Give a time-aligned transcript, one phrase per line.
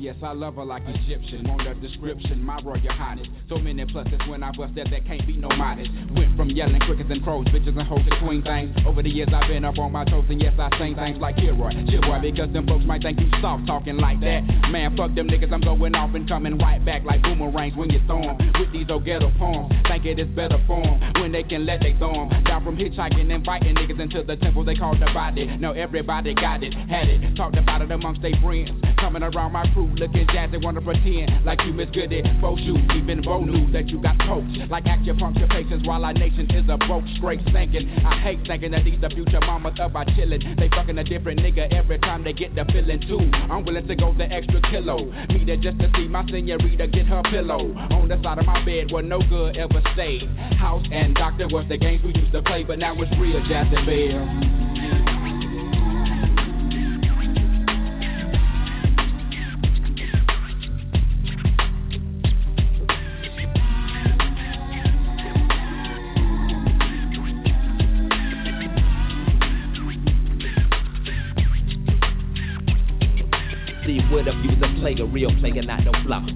[0.00, 1.46] Yes, I love her like Egyptian.
[1.46, 3.28] Want a description, my royal highness.
[3.50, 5.90] So many pluses when I bust that, there can't be no modest.
[6.16, 8.74] Went from yelling crickets and crows, bitches and hoes to queen things.
[8.86, 11.36] Over the years I've been up on my toes and yes I sing things like
[11.36, 14.40] Kilroy, Chilroy because them folks might think you soft talking like that.
[14.72, 18.00] Man, fuck them niggas, I'm going off and coming right back like boomerangs when you
[18.06, 18.38] throw 'em.
[18.58, 21.92] With these old ghetto poems, think it is better form when they can let they
[21.98, 22.44] throw 'em.
[22.44, 25.44] Down from hitchhiking and fighting niggas into the temple they call the body.
[25.60, 28.70] Now everybody got it, had it, talked about it amongst their friends.
[28.96, 32.22] Coming around my crew looking jazzy, wanna pretend like you Miss Goody.
[32.40, 34.70] Both shoes, even Bo knew that you got coached.
[34.70, 37.88] Like acupuncture patients while our nation is a broke, straight thinking.
[38.04, 40.56] I hate thinking that these the future mamas up by chillin'.
[40.58, 43.30] They fucking a different nigga every time they get the feeling too.
[43.50, 45.04] I'm willing to go the extra kilo.
[45.28, 47.72] Me there just to see my senorita get her pillow.
[47.92, 50.28] On the side of my bed where no good ever stayed.
[50.58, 54.69] House and doctor was the games we used to play, but now it's real Jacksonville.
[54.69, 54.69] What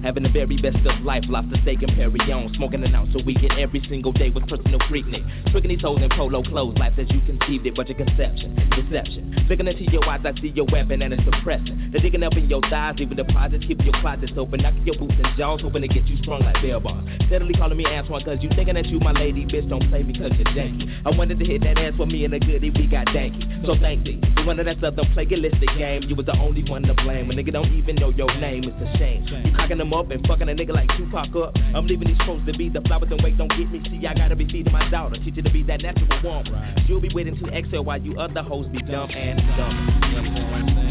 [0.05, 2.53] Having the very best of life, lobster steak and Perry on.
[2.61, 5.25] Smoking an ounce a week and every single day with personal freaknik.
[5.49, 9.33] Tricking these hoes in polo clothes, life as you conceived it, but your conception, deception.
[9.49, 11.89] Looking into your eyes, I see your weapon and it's suppressing.
[11.89, 15.17] The digging up in your thighs, leaving deposits, keep your closets open, knocking your boots
[15.17, 17.01] and jaws, hoping to get you strong like bell bars.
[17.25, 20.13] Steadily calling me Antoine, cause you thinking that you my lady, bitch, don't play me
[20.13, 20.85] cause you're janky.
[21.01, 23.41] I wanted to hit that ass for me and a goodie, we got danky.
[23.65, 24.21] So thank you.
[24.21, 27.31] You wanted that southern plagiaristic game, you was the only one to blame.
[27.31, 29.25] A nigga don't even know your name, it's a shame.
[29.25, 31.55] You cocking them up and fucking a nigga like Tupac up.
[31.73, 33.81] I'm leaving these folks to be the flowers and wait, don't get me.
[33.89, 36.85] See, I gotta be feeding my daughter, teach her to be that natural woman.
[36.87, 40.84] You'll be waiting to exhale while you other hoes be dumb and dumb.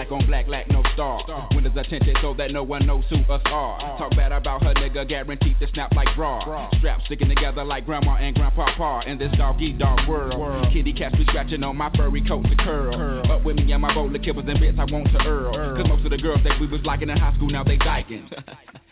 [0.00, 1.48] Black on black, lack no star.
[1.54, 3.98] Windows attention so that no one knows who us are.
[3.98, 6.70] Talk bad about her nigga, guaranteed to snap like bra.
[6.78, 10.68] Straps sticking together like grandma and grandpa par in this doggy dog world.
[10.72, 13.30] Kitty cats be scratching on my furry coat to curl.
[13.30, 15.76] Up with me and my bowl of and bits I want to earl.
[15.76, 18.28] Cause most of the girls that we was liking in high school now they dyking.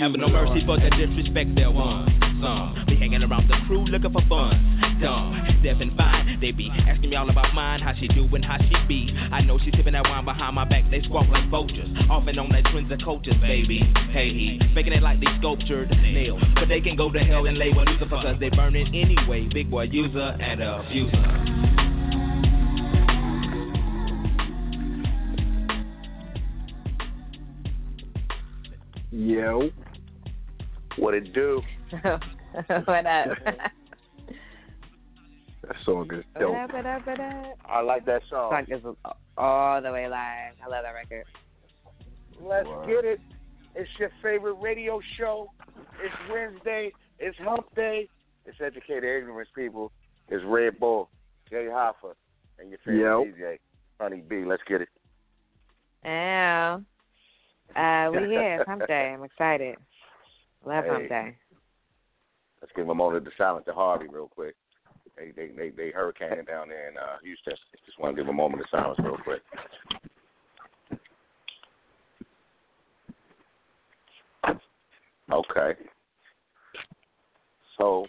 [0.00, 2.08] Having no mercy for the disrespect there was.
[2.40, 4.56] Some be hanging around the crew looking for fun.
[4.98, 6.40] Dumb, deaf and fine.
[6.40, 9.14] They be asking me all about mine, how she doing, how she be.
[9.30, 10.84] I know she sipping that wine behind my back.
[10.90, 13.80] They squawk like vultures, off and on that twins and coaches, baby.
[14.10, 17.58] Hey, he making it like they sculptured nails, but they can go to hell and
[17.58, 19.50] label Lucifer cause they burn it anyway.
[19.52, 21.60] Big boy user and abuser.
[29.12, 29.70] Yo.
[30.96, 31.62] What it do?
[32.02, 33.28] what up?
[35.62, 36.56] That song is what dope.
[36.56, 36.72] up?
[36.72, 37.06] What up?
[37.06, 37.58] What up?
[37.66, 38.50] I like that song.
[38.50, 40.54] Song is all the way live.
[40.64, 41.24] I love that record.
[42.42, 43.20] Let's get it.
[43.74, 45.48] It's your favorite radio show.
[46.02, 46.92] It's Wednesday.
[47.18, 48.08] It's Hump Day.
[48.46, 49.92] It's Educated Ignorance People.
[50.28, 51.08] It's Red Bull,
[51.50, 52.14] Jay Hoffa,
[52.58, 53.36] and your favorite Yep.
[53.36, 53.58] DJ,
[54.00, 54.44] Honey B.
[54.46, 54.88] Let's get it.
[56.06, 56.82] Ow.
[57.76, 58.56] Uh, we here.
[58.60, 59.12] It's Hump Day.
[59.14, 59.76] I'm excited.
[60.64, 60.90] Love Hey.
[60.90, 61.36] Hump Day.
[62.60, 64.54] Let's give a moment of silence to Harvey real quick.
[65.16, 67.54] They they they, they hurricaning down there in uh, Houston.
[67.86, 69.42] Just want to give a moment of silence real quick.
[75.32, 75.80] Okay.
[77.78, 78.06] So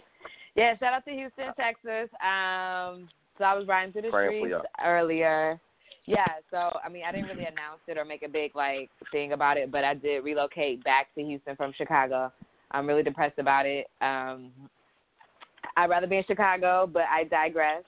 [0.54, 2.10] Yeah, shout out to Houston, Texas.
[2.20, 4.54] Um, so I was riding through the streets
[4.84, 5.58] earlier.
[6.06, 9.32] Yeah, so I mean, I didn't really announce it or make a big like thing
[9.32, 12.32] about it, but I did relocate back to Houston from Chicago.
[12.72, 13.86] I'm really depressed about it.
[14.00, 14.50] Um,
[15.76, 17.82] I'd rather be in Chicago, but I digress.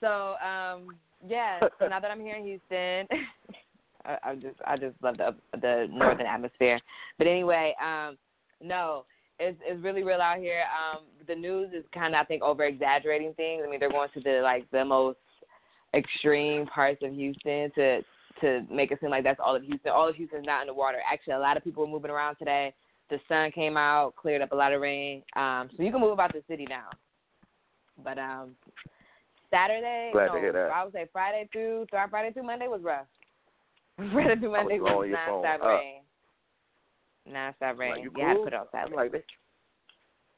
[0.00, 0.96] So um,
[1.26, 3.06] yeah, so now that I'm here in Houston,
[4.04, 6.78] I, I just I just love the the northern atmosphere.
[7.18, 8.16] But anyway, um,
[8.62, 9.04] no,
[9.38, 10.62] it's it's really real out here.
[10.62, 13.62] Um, the news is kind of I think over exaggerating things.
[13.66, 15.18] I mean, they're going to the like the most
[15.94, 18.00] extreme parts of Houston to
[18.40, 19.92] to make it seem like that's all of Houston.
[19.92, 20.98] All of Houston's not in the water.
[21.10, 22.74] Actually, a lot of people are moving around today.
[23.08, 25.22] The sun came out, cleared up a lot of rain.
[25.36, 26.88] Um, so you can move about the city now.
[28.02, 28.56] But um,
[29.50, 30.70] Saturday, Glad no, to hear that.
[30.72, 33.06] I would say Friday through Friday through Monday was rough.
[34.12, 36.00] Friday through I was Monday was phone nonstop rain.
[37.32, 37.90] Nonstop rain.
[37.92, 38.44] like, you you had to cool?
[38.44, 38.86] put it outside.
[38.86, 39.24] I'm like,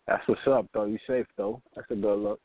[0.06, 0.84] That's what's up, though.
[0.84, 1.62] You safe, though.
[1.74, 2.40] That's a good look.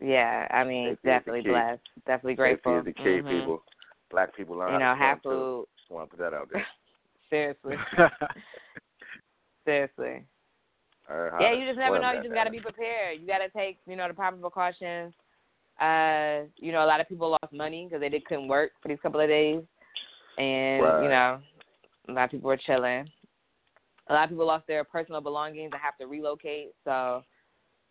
[0.00, 1.82] Yeah, I mean, definitely blessed.
[2.06, 2.78] Definitely grateful.
[2.78, 3.40] Safety is the key, mm-hmm.
[3.40, 3.62] people.
[4.10, 5.66] Black people learn you know, have food.
[5.76, 6.66] Just want to put that out there.
[7.30, 7.74] Seriously.
[11.10, 12.12] Right, yeah, you just never know.
[12.12, 13.20] You just got to be prepared.
[13.20, 15.12] You got to take, you know, the proper precautions.
[15.80, 18.88] Uh, you know, a lot of people lost money because they did couldn't work for
[18.88, 19.62] these couple of days,
[20.36, 21.02] and right.
[21.04, 21.38] you know,
[22.08, 23.08] a lot of people were chilling.
[24.08, 26.72] A lot of people lost their personal belongings and have to relocate.
[26.84, 27.22] So,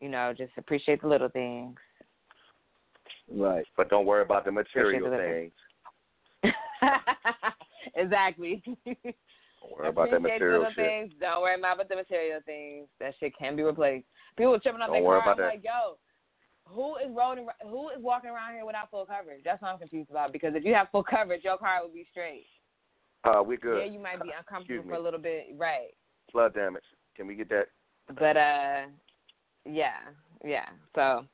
[0.01, 1.77] you know, just appreciate the little things.
[3.31, 5.51] Right, but don't worry about the material things.
[7.95, 8.63] exactly.
[9.61, 10.85] Don't worry about that material shit.
[10.85, 11.13] Things.
[11.19, 12.87] Don't worry about the material things.
[12.99, 14.05] That shit can be replaced.
[14.37, 15.21] People are tripping on their car.
[15.27, 15.97] I'm like, yo,
[16.65, 17.47] who is rolling?
[17.63, 19.41] Who is walking around here without full coverage?
[19.43, 20.31] That's what I'm confused about.
[20.31, 22.45] Because if you have full coverage, your car will be straight.
[23.23, 23.79] Uh, we good.
[23.79, 25.89] Yeah, you might be uncomfortable for a little bit, right?
[26.31, 26.83] Flood damage.
[27.15, 27.67] Can we get that?
[28.07, 28.85] But uh,
[29.65, 29.97] yeah,
[30.45, 30.67] yeah.
[30.95, 31.25] So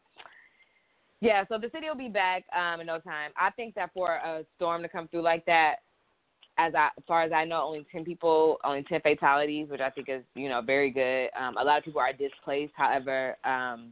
[1.21, 3.31] yeah, so the city will be back um, in no time.
[3.39, 5.77] I think that for a storm to come through like that,
[6.57, 9.89] as I, as far as I know, only ten people, only ten fatalities, which I
[9.89, 11.29] think is you know very good.
[11.39, 12.73] Um, a lot of people are displaced.
[12.75, 13.91] However, um,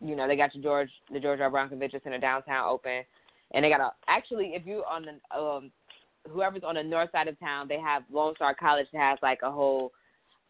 [0.00, 1.50] you know they got the George the George R.
[1.50, 3.02] Brown Convention Center downtown open,
[3.52, 5.70] and they got a actually if you on the um,
[6.28, 9.40] whoever's on the north side of town, they have Lone Star College that has like
[9.42, 9.92] a whole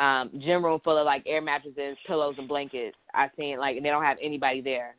[0.01, 2.97] um, gym room full of like air mattresses, pillows, and blankets.
[3.15, 4.97] I've seen like and they don't have anybody there.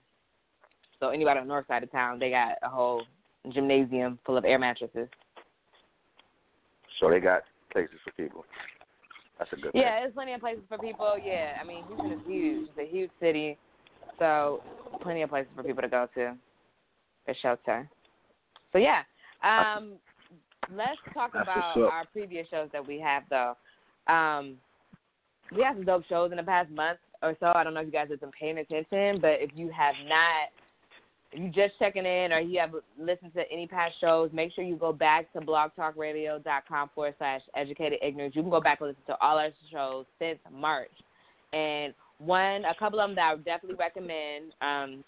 [0.99, 3.03] So anybody on the north side of town, they got a whole
[3.51, 5.09] gymnasium full of air mattresses.
[7.01, 7.41] So they got
[7.73, 8.45] places for people.
[9.37, 9.71] That's a good.
[9.73, 10.03] Yeah, thing.
[10.03, 11.17] there's plenty of places for people.
[11.21, 12.69] Yeah, I mean Houston is huge.
[12.69, 13.57] It's a huge city,
[14.19, 14.61] so
[15.01, 16.35] plenty of places for people to go to.
[17.27, 17.89] A shelter.
[18.71, 19.01] So yeah,
[19.43, 19.93] um,
[20.75, 23.55] let's talk That's about our previous shows that we have though.
[24.07, 24.57] Um,
[25.55, 27.51] we have some dope shows in the past month or so.
[27.53, 30.49] I don't know if you guys have been paying attention, but if you have not
[30.57, 30.60] if
[31.33, 34.75] you just checking in or you have listened to any past shows, make sure you
[34.75, 38.35] go back to blogtalkradio.com forward slash educated ignorance.
[38.35, 40.91] You can go back and listen to all our shows since March.
[41.53, 44.53] And one, a couple of them that I would definitely recommend.
[44.61, 45.03] Um,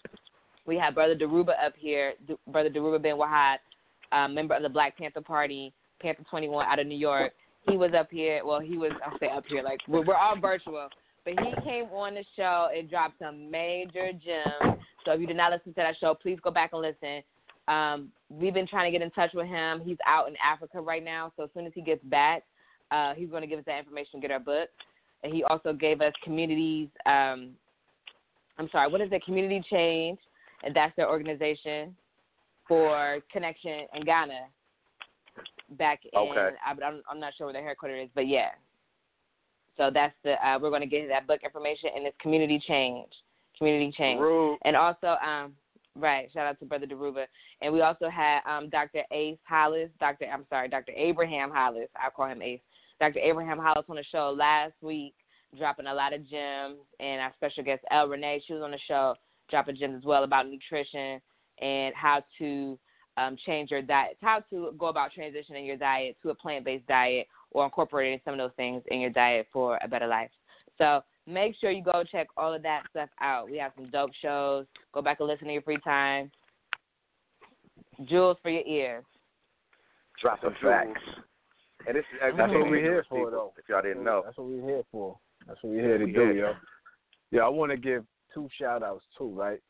[0.66, 2.14] we have Brother Dhoruba up here,
[2.48, 3.56] Brother Dhoruba bin Wahad,
[4.30, 7.32] member of the Black Panther Party, Panther 21 out of New York.
[7.68, 8.42] He was up here.
[8.44, 10.88] Well, he was, I'll say up here, like, we're, we're all virtual.
[11.24, 15.36] But he came on the show and dropped some major gems so if you did
[15.36, 17.22] not listen to that show, please go back and listen.
[17.68, 19.82] Um, we've been trying to get in touch with him.
[19.84, 22.42] He's out in Africa right now, so as soon as he gets back,
[22.90, 24.68] uh, he's going to give us that information, get our book.
[25.22, 26.88] And he also gave us communities.
[27.06, 27.50] Um,
[28.58, 29.24] I'm sorry, what is it?
[29.24, 30.18] Community Change,
[30.62, 31.96] and that's their organization
[32.68, 34.40] for connection in Ghana.
[35.78, 36.56] Back in, okay.
[36.64, 38.50] I, I'm, I'm not sure where their headquarters is, but yeah.
[39.76, 43.08] So that's the uh, we're going to get that book information, and it's Community Change
[43.56, 44.20] community change.
[44.64, 45.52] And also, um,
[45.96, 47.24] right, shout out to Brother Dhoruba.
[47.60, 49.02] And we also had um, Dr.
[49.12, 50.26] Ace Hollis, Dr.
[50.26, 50.92] I'm sorry, Dr.
[50.96, 51.88] Abraham Hollis.
[52.02, 52.60] I'll call him Ace.
[53.00, 53.18] Dr.
[53.20, 55.14] Abraham Hollis on the show last week,
[55.56, 56.78] dropping a lot of gems.
[57.00, 59.14] And our special guest, El Renee, she was on the show,
[59.50, 61.20] dropping gems as well about nutrition
[61.60, 62.78] and how to
[63.16, 66.86] um, change your diet, how to go about transitioning your diet to a plant based
[66.88, 70.30] diet or incorporating some of those things in your diet for a better life.
[70.76, 73.50] So make sure you go check all of that stuff out.
[73.50, 74.66] We have some dope shows.
[74.92, 76.30] Go back and listen to your free time.
[78.04, 79.04] Jewels for your ears.
[80.20, 81.00] Drop some facts.
[81.86, 83.52] And this, that's what we're here for, though.
[83.56, 85.16] If y'all didn't know, that's what we're here for.
[85.46, 86.52] That's what we're here to do, yo.
[87.30, 89.60] Yeah, I want to give two shout outs too, right?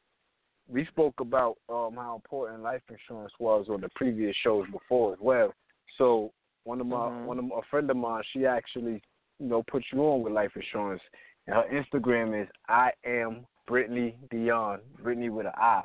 [0.68, 5.18] We spoke about um, how important life insurance was on the previous shows before as
[5.20, 5.52] well.
[5.98, 6.32] So
[6.64, 7.26] one of my mm-hmm.
[7.26, 9.02] one of my, a friend of mine, she actually
[9.38, 11.02] you know put you on with life insurance,
[11.46, 15.82] and her Instagram is I am Brittany Dion, Brittany with an I.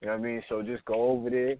[0.00, 0.42] You know what I mean?
[0.48, 1.54] So just go over there,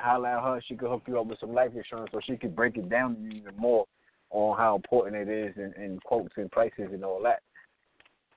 [0.00, 0.62] holler at her.
[0.66, 3.16] She could hook you up with some life insurance, so she could break it down
[3.16, 3.86] to you even more
[4.30, 7.42] on how important it is and, and quotes and prices and all that.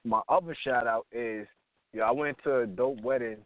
[0.04, 1.48] My other shout out is,
[1.94, 3.38] yeah, I went to a dope wedding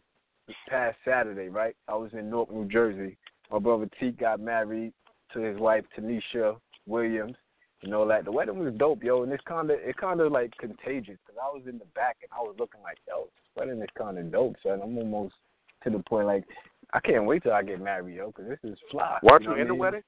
[0.46, 1.76] this past Saturday, right?
[1.88, 3.16] I was in Newark, New Jersey.
[3.50, 4.92] My brother T got married
[5.34, 6.56] to his wife Tanisha
[6.86, 7.36] Williams
[7.82, 10.30] you know, like the wedding was dope, yo, and it's kind of it kind of
[10.32, 13.56] like contagious because I was in the back and I was looking like, yo, this
[13.56, 14.80] wedding is kind of dope, son.
[14.82, 15.34] I'm almost
[15.84, 16.44] to the point like
[16.92, 19.18] I can't wait till I get married, yo, because this is fly.
[19.22, 19.78] Weren't you, know in the mean?
[19.78, 20.02] wedding?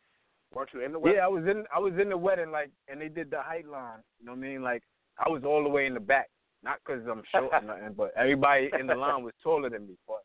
[0.54, 1.16] Weren't you in the wedding?
[1.16, 3.66] Yeah, I was in I was in the wedding like, and they did the height
[3.66, 4.00] line.
[4.20, 4.62] You know what I mean?
[4.62, 4.82] Like
[5.18, 6.28] I was all the way in the back,
[6.62, 9.94] not because I'm short or nothing, but everybody in the line was taller than me.
[10.06, 10.20] But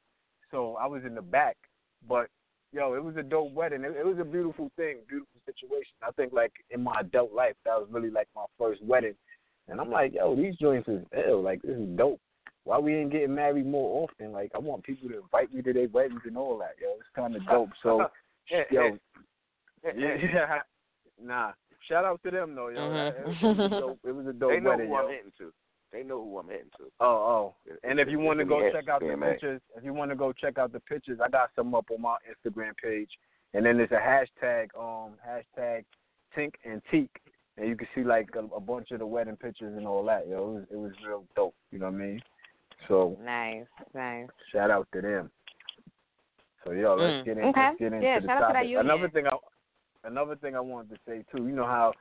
[0.51, 1.56] so I was in the back,
[2.10, 2.27] but
[2.72, 3.84] yo, it was a dope wedding.
[3.84, 5.94] It, it was a beautiful thing, beautiful situation.
[6.02, 9.16] I think like in my adult life, that was really like my first wedding,
[9.68, 11.42] and I'm like, yo, these joints is ill.
[11.42, 12.20] Like this is dope.
[12.64, 14.32] why we ain't getting married more often?
[14.32, 16.90] Like I want people to invite me to their weddings and all that, yo.
[17.00, 17.70] It's kind of dope.
[17.82, 18.08] So,
[18.72, 18.98] yo,
[19.96, 20.60] yeah,
[21.24, 21.52] nah.
[21.88, 22.80] Shout out to them though, yo.
[22.80, 23.14] Mhm.
[23.14, 25.00] It, was a dope, it was a dope They know wedding, who yo.
[25.00, 25.54] I'm hitting to.
[25.91, 26.86] They know who I'm hitting to.
[27.00, 27.56] Oh, oh.
[27.84, 29.32] And if you want to go me, check out the BMA.
[29.32, 32.01] pictures, if you want to go check out the pictures, I got some up on
[32.01, 33.10] my Instagram page.
[33.53, 35.86] And then there's a hashtag, um, hashtag
[36.38, 37.10] Tink and Teak,
[37.58, 40.27] and you can see like a, a bunch of the wedding pictures and all that.
[40.27, 41.56] Yo, it was it was real dope.
[41.72, 42.22] You know what I mean?
[42.88, 43.65] So Nice,
[43.96, 44.27] nice.
[44.51, 45.32] shout out to them.
[46.65, 47.62] So yo, let's Mm, get in, okay.
[47.62, 48.77] let's get into Yeah, the shout out to that topic.
[48.79, 49.38] Another thing I
[50.03, 51.94] another thing I wanted to say too, you know how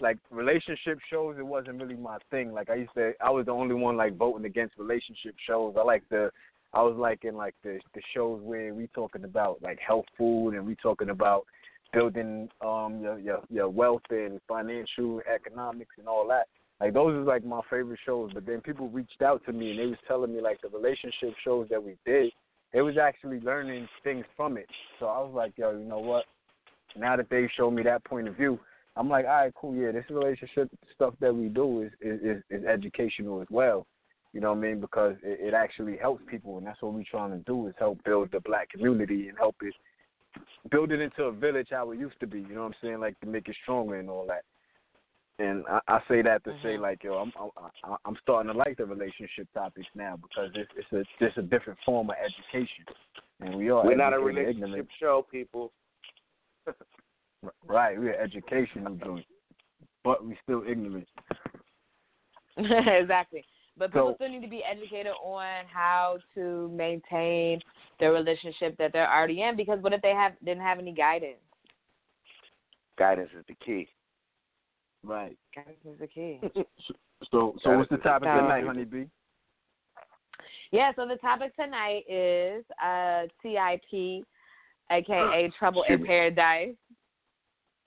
[0.00, 2.52] like relationship shows it wasn't really my thing.
[2.52, 5.74] Like I used to I was the only one like voting against relationship shows.
[5.78, 6.30] I like the
[6.72, 10.50] I was like in like the the shows where we talking about like health food
[10.54, 11.44] and we talking about
[11.92, 16.46] building um your your your wealth and financial economics and all that.
[16.80, 18.30] Like those is like my favorite shows.
[18.32, 21.34] But then people reached out to me and they was telling me like the relationship
[21.44, 22.32] shows that we did,
[22.72, 24.68] they was actually learning things from it.
[24.98, 26.24] So I was like, yo, you know what?
[26.96, 28.58] Now that they showed me that point of view,
[28.96, 32.42] I'm like, all right, cool, yeah, this relationship stuff that we do is is, is,
[32.50, 33.86] is educational as well.
[34.32, 34.80] You know what I mean?
[34.80, 38.02] Because it, it actually helps people, and that's what we're trying to do is help
[38.04, 39.74] build the black community and help it
[40.70, 42.40] build it into a village how it used to be.
[42.40, 43.00] You know what I'm saying?
[43.00, 44.44] Like to make it stronger and all that.
[45.44, 46.82] And I, I say that to say mm-hmm.
[46.82, 47.32] like, yo, I'm
[47.84, 51.42] I'm I'm starting to like the relationship topics now because it's it's a just a
[51.42, 52.84] different form of education,
[53.40, 54.88] and we are We're not a educated relationship ignorant.
[55.00, 55.72] show, people.
[57.66, 59.24] Right, we're educational joint,
[60.04, 61.08] but we still ignorant.
[62.58, 63.44] exactly.
[63.76, 67.60] But people So- still need to be educated on how to maintain
[67.98, 71.38] the relationship that they're already in because what if they have didn't have any guidance?
[72.98, 73.88] Guidance is the key.
[75.02, 75.36] Right.
[75.54, 76.40] Guidance is the key.
[77.30, 79.04] So, so what's the topic So- tonight, honeybee?
[80.72, 84.24] yeah, so the topic tonight is uh TIP
[84.90, 86.74] aka Trouble in Paradise.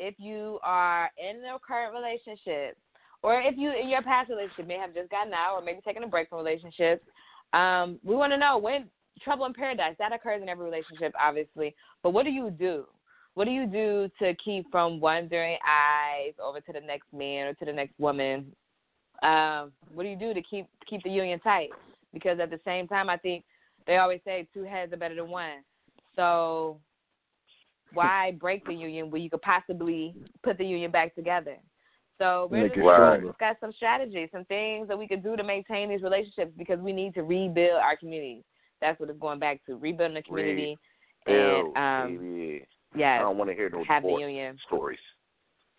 [0.05, 2.77] If you are in a current relationship
[3.21, 6.03] or if you in your past relationship may have just gotten out or maybe taken
[6.03, 7.05] a break from relationships,
[7.53, 8.89] um, we want to know when
[9.23, 11.73] trouble in paradise that occurs in every relationship, obviously.
[12.01, 12.83] But what do you do?
[13.35, 17.53] What do you do to keep from wandering eyes over to the next man or
[17.53, 18.51] to the next woman?
[19.21, 21.69] Um, what do you do to keep keep the union tight?
[22.13, 23.45] Because at the same time, I think
[23.87, 25.63] they always say two heads are better than one.
[26.17, 26.77] So
[27.93, 31.57] why break the union when you could possibly put the union back together?
[32.19, 35.23] So we're Make just it going to discuss some strategies, some things that we could
[35.23, 38.43] do to maintain these relationships because we need to rebuild our communities.
[38.81, 40.77] That's what it's going back to rebuilding the community.
[41.27, 42.67] Ew, and um, baby.
[42.95, 44.57] I don't want to hear no have the union.
[44.67, 44.99] stories.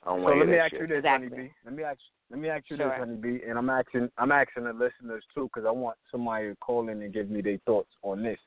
[0.02, 0.80] I don't So want to let me ask shit.
[0.80, 1.28] you this, Exactly.
[1.28, 1.52] honeybee.
[1.64, 1.98] Let me ask
[2.30, 2.88] let me ask you Sure.
[2.88, 6.56] this, honeybee, and I'm asking I'm asking the listeners too because I want somebody to
[6.56, 8.38] call in and give me their thoughts on this.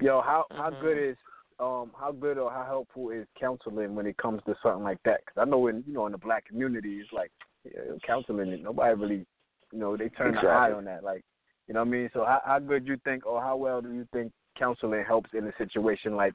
[0.00, 0.80] Yo, how how Mhm.
[0.80, 1.16] good is
[1.58, 5.20] um how good or how helpful is counseling when it comes to something like that?
[5.24, 7.30] Because I know in you know in the black community it's like
[7.64, 9.26] yeah, counseling nobody really
[9.72, 10.48] you know they turn Exactly.
[10.48, 11.22] the eye on that like
[11.68, 12.10] you know what I mean.
[12.12, 15.30] So how how good do you think or how well do you think counseling helps
[15.32, 16.34] in a situation like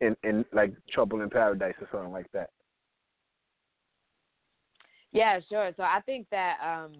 [0.00, 2.50] in in like trouble in paradise or something like that?
[5.12, 5.72] Yeah, sure.
[5.76, 6.92] So I think that um,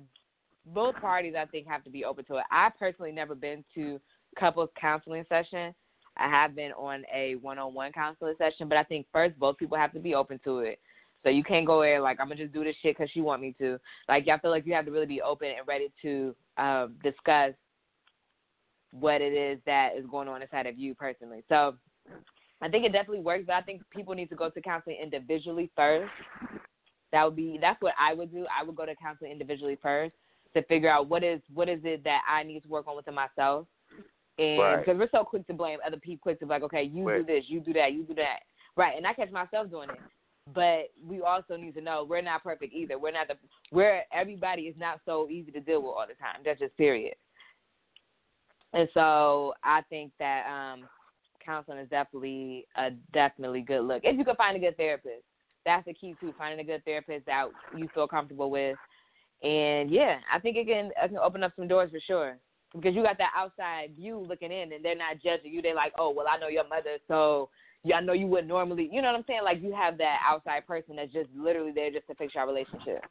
[0.66, 2.44] both parties, I think, have to be open to it.
[2.50, 4.00] I personally never been to
[4.38, 5.75] couples counseling session.
[6.18, 9.92] I have been on a one-on-one counseling session, but I think first both people have
[9.92, 10.80] to be open to it.
[11.23, 13.42] So you can't go in like I'm gonna just do this shit because she want
[13.42, 13.78] me to.
[14.08, 17.52] Like I feel like you have to really be open and ready to um, discuss
[18.92, 21.42] what it is that is going on inside of you personally.
[21.49, 21.76] So
[22.62, 25.70] I think it definitely works, but I think people need to go to counseling individually
[25.76, 26.11] first
[27.12, 28.46] that would be that's what I would do.
[28.46, 30.14] I would go to counseling individually first
[30.54, 33.14] to figure out what is what is it that I need to work on within
[33.14, 33.66] myself.
[34.38, 34.78] And Right.
[34.78, 37.25] because we're so quick to blame other people, quick to be like, okay, you do
[37.25, 38.40] this, you do that, you do that,
[38.76, 38.97] right?
[38.97, 40.00] And I catch myself doing it.
[40.52, 42.99] But we also need to know we're not perfect either.
[42.99, 43.35] We're not the
[43.73, 46.43] we're everybody is not so easy to deal with all the time.
[46.45, 47.14] That's just period.
[48.73, 50.85] And so I think that um
[51.45, 54.02] counseling is definitely a definitely good look.
[54.05, 55.25] If you can find a good therapist
[55.66, 56.33] that's the key too.
[56.38, 58.78] Finding a good therapist that you feel comfortable with,
[59.43, 62.38] and yeah, I think it can it can open up some doors for sure.
[62.76, 65.62] Because you got that outside view looking in, and they're not judging you.
[65.62, 67.49] They're like, oh, well, I know your mother, so
[67.87, 68.88] yeah, I know you wouldn't normally.
[68.92, 69.40] You know what I'm saying?
[69.45, 73.04] Like you have that outside person that's just literally there just to fix your relationship.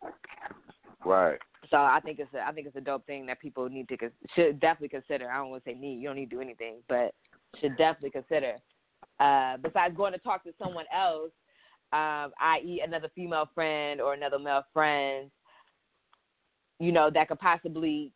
[1.05, 1.39] Right.
[1.71, 3.97] So I think it's a I think it's a dope thing that people need to
[4.35, 5.31] should definitely consider.
[5.31, 6.01] I don't want to say need.
[6.01, 7.13] You don't need to do anything, but
[7.61, 8.55] should definitely consider.
[9.19, 11.31] Uh, besides going to talk to someone else,
[11.93, 15.31] um, i.e., another female friend or another male friend,
[16.79, 18.11] you know, that could possibly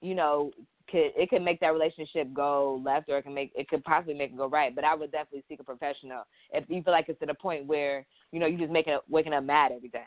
[0.00, 0.50] you know,
[0.90, 4.14] could it could make that relationship go left or it can make it could possibly
[4.14, 4.74] make it go right.
[4.74, 6.22] But I would definitely seek a professional
[6.52, 9.32] if you feel like it's to the point where you know you just making waking
[9.32, 10.04] up mad every day.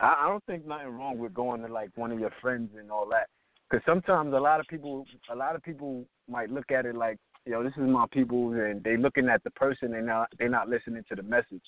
[0.00, 2.90] I, I don't think nothing wrong with going to like one of your friends and
[2.90, 3.28] all that.
[3.70, 7.18] Because sometimes a lot of people, a lot of people might look at it like,
[7.46, 10.48] you know, this is my people, and they looking at the person and not they're
[10.48, 11.62] not listening to the message.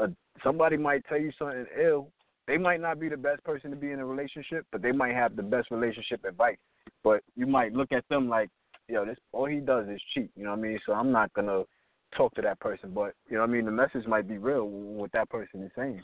[0.00, 0.08] Uh,
[0.42, 2.10] somebody might tell you something ill.
[2.46, 5.14] They might not be the best person to be in a relationship, but they might
[5.14, 6.58] have the best relationship advice.
[7.02, 8.50] But you might look at them like,
[8.88, 10.30] yo, this all he does is cheat.
[10.36, 10.78] You know what I mean?
[10.84, 11.64] So I'm not gonna
[12.16, 12.92] talk to that person.
[12.94, 13.64] But you know what I mean?
[13.64, 16.02] The message might be real what that person is saying.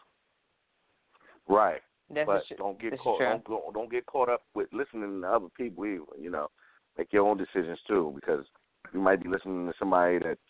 [1.48, 1.80] Right.
[2.12, 2.56] That's but true.
[2.56, 5.84] don't get This is caught don't don't get caught up with listening to other people
[5.84, 6.04] either.
[6.18, 6.48] You know,
[6.96, 8.44] make your own decisions too because
[8.92, 10.40] you might be listening to somebody that's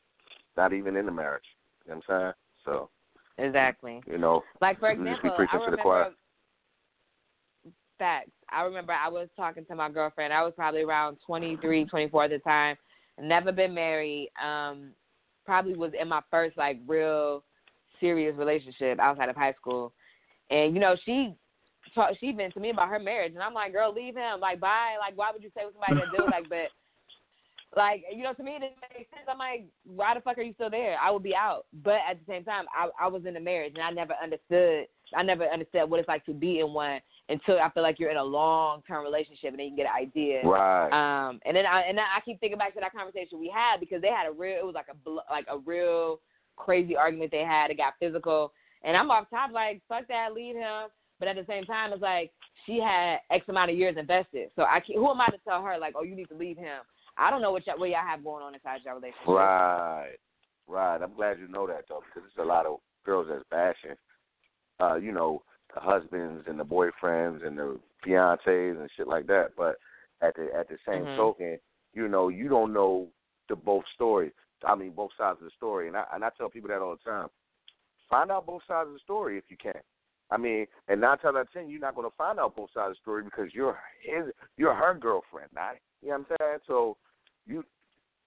[0.56, 1.44] not even in the marriage.
[1.85, 2.32] You know what I'm saying?
[2.64, 2.90] So
[3.38, 4.02] Exactly.
[4.06, 6.10] you know, Like for example, I preaching to the remember choir.
[7.99, 8.30] facts.
[8.50, 10.32] I remember I was talking to my girlfriend.
[10.32, 12.76] I was probably around twenty three, twenty four at the time.
[13.20, 14.30] Never been married.
[14.42, 14.90] Um,
[15.44, 17.44] probably was in my first like real
[17.99, 19.92] serious relationship outside of high school.
[20.50, 21.34] And you know, she
[21.94, 24.40] talk, she been to me about her marriage, and I'm like, girl, leave him.
[24.40, 24.96] Like, bye.
[24.99, 26.70] Like, why would you stay with somebody that do like, but.
[27.76, 29.28] Like you know, to me it didn't make sense.
[29.28, 30.96] I'm like, why the fuck are you still there?
[31.00, 33.74] I would be out, but at the same time, I I was in a marriage
[33.74, 34.86] and I never understood.
[35.14, 38.10] I never understood what it's like to be in one until I feel like you're
[38.10, 40.42] in a long term relationship and then you can get an idea.
[40.42, 40.90] Right.
[40.90, 44.02] Um, and then I and I keep thinking back to that conversation we had because
[44.02, 44.58] they had a real.
[44.58, 46.20] It was like a like a real
[46.56, 47.70] crazy argument they had.
[47.70, 50.88] It got physical, and I'm off top like fuck that, leave him.
[51.20, 52.32] But at the same time, it's like
[52.66, 54.50] she had X amount of years invested.
[54.56, 56.56] So I can't, who am I to tell her like, oh, you need to leave
[56.56, 56.80] him?
[57.21, 59.28] I don't know what y'all, what y'all have going on inside your relationship.
[59.28, 60.17] Right.
[60.67, 61.02] Right.
[61.02, 63.97] I'm glad you know that though, because there's a lot of girls that's bashing,
[64.80, 65.43] uh, you know,
[65.75, 69.49] the husbands and the boyfriends and the fiancés and shit like that.
[69.56, 69.76] But
[70.23, 71.15] at the at the same Mhm.
[71.15, 71.59] token,
[71.93, 73.09] you know, you don't know
[73.49, 74.33] the both stories.
[74.65, 75.89] I mean, both sides of the story.
[75.89, 77.28] And I and I tell people that all the time.
[78.09, 79.80] Find out both sides of the story if you can.
[80.30, 82.71] I mean, and nine times out of ten, you're not going to find out both
[82.73, 86.37] sides of the story because you're his, you're her girlfriend, not you know what I'm
[86.41, 86.59] saying.
[86.67, 86.97] So
[87.46, 87.64] you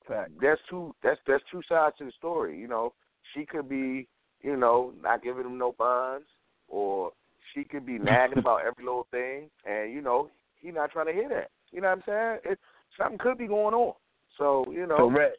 [0.07, 0.31] Fact.
[0.41, 2.59] there's two that's there's two sides to the story.
[2.59, 2.93] You know,
[3.33, 4.07] she could be,
[4.41, 6.27] you know, not giving him no bonds,
[6.67, 7.11] or
[7.53, 11.13] she could be nagging about every little thing, and you know, he not trying to
[11.13, 11.49] hear that.
[11.71, 12.03] You know what I'm
[12.43, 12.53] saying?
[12.53, 12.59] It,
[12.97, 13.93] something could be going on.
[14.37, 15.33] So you know, Red,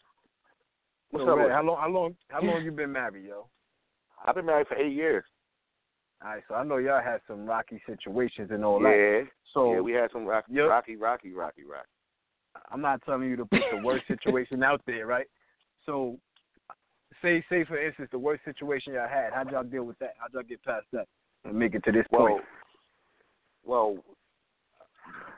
[1.11, 1.51] what's so up?
[1.51, 3.47] How long how long how long you been married, yo?
[4.25, 5.25] I've been married for eight years.
[6.25, 9.21] All right, so I know y'all had some rocky situations and all that.
[9.25, 10.69] yeah, So yeah, we had some rocky, Yep.
[10.71, 11.89] rocky, rocky, rocky, rocky.
[12.71, 15.27] I'm not telling you to put the worst situation out there, right?
[15.87, 16.19] So,
[17.23, 19.33] say say for instance the worst situation y'all had.
[19.33, 20.15] How'd y'all deal with that?
[20.19, 21.07] How'd y'all get past that
[21.45, 22.45] and make it to this Well, point?
[23.65, 23.97] well,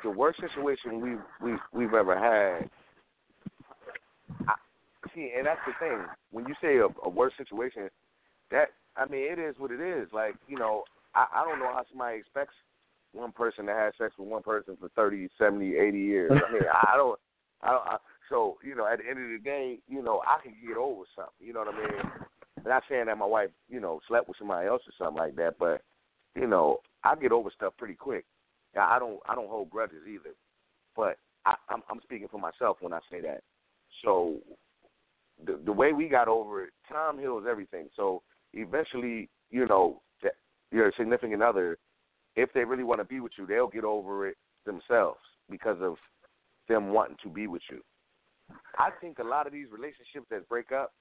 [0.02, 2.70] the worst situation we we we've ever had.
[4.48, 4.54] I,
[5.14, 6.04] see, and that's the thing.
[6.30, 7.88] When you say a, a worst situation,
[8.50, 10.08] that I mean, it is what it is.
[10.12, 10.84] Like you know,
[11.14, 12.54] I, I don't know how somebody expects
[13.16, 16.30] one person to have sex with one person for thirty, seventy, eighty years.
[16.32, 17.18] I mean, I don't.
[17.62, 17.86] I don't.
[17.86, 17.96] I,
[18.28, 21.02] so you know, at the end of the day, you know, I can get over
[21.14, 21.46] something.
[21.46, 22.12] You know what I mean?
[22.64, 25.58] Not saying that my wife, you know, slept with somebody else or something like that,
[25.58, 25.82] but
[26.34, 28.24] you know, I get over stuff pretty quick.
[28.74, 29.20] Now, I don't.
[29.28, 30.34] I don't hold grudges either,
[30.94, 33.42] but I, I'm, I'm speaking for myself when I say that.
[34.04, 34.36] So
[35.44, 37.88] the the way we got over it, time heals everything.
[37.96, 40.02] So eventually, you know,
[40.72, 41.78] your significant other,
[42.36, 45.20] if they really want to be with you, they'll get over it themselves
[45.50, 45.96] because of
[46.68, 47.80] them wanting to be with you.
[48.78, 50.92] I think a lot of these relationships that break up,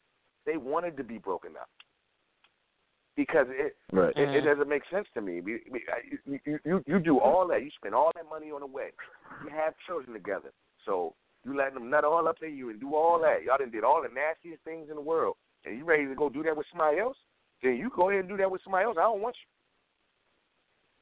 [0.45, 1.69] they wanted to be broken up
[3.15, 4.15] because it Right.
[4.15, 4.45] it, it Mhm.
[4.45, 5.41] doesn't make sense to me.
[5.41, 7.63] We- we- I- You, you you you do all that.
[7.63, 8.93] You spend all that money on the wedding.
[9.43, 10.51] You have children together.
[10.85, 13.43] So you letting them nut all up in you and do all that.
[13.43, 16.29] Y'all done did all the nastiest things in the world, and you ready to go
[16.29, 17.17] do that with somebody else?
[17.61, 18.97] Then you go ahead and do that with somebody else.
[18.97, 19.47] I don't want you.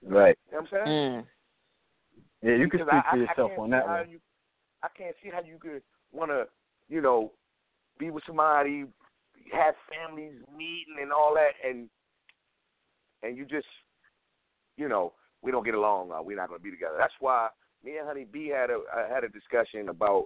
[0.06, 0.38] Right.
[0.52, 1.12] You know what I'm saying?
[1.12, 1.26] Mm.
[2.42, 4.10] Yeah, you can Because speak I, for yourself I on that one.
[4.10, 4.20] You,
[4.84, 6.46] I can't see how you could want to,
[6.90, 7.32] you know,
[7.98, 8.86] be with somebody,
[9.52, 11.90] have families meeting and all that, and
[13.22, 13.68] and you just,
[14.76, 16.12] you know, we don't get along.
[16.12, 16.96] Uh, we're not going to be together.
[16.98, 17.48] That's why
[17.84, 20.26] me and Honey B had a I had a discussion about,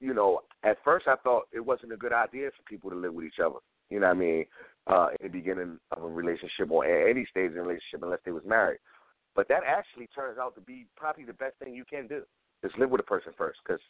[0.00, 3.12] you know, at first I thought it wasn't a good idea for people to live
[3.12, 3.58] with each other.
[3.90, 4.44] You know what I mean?
[4.86, 8.20] Uh, in the beginning of a relationship or at any stage in a relationship, unless
[8.24, 8.78] they was married.
[9.38, 12.22] But that actually turns out to be probably the best thing you can do.
[12.64, 13.80] Is live with a person first, because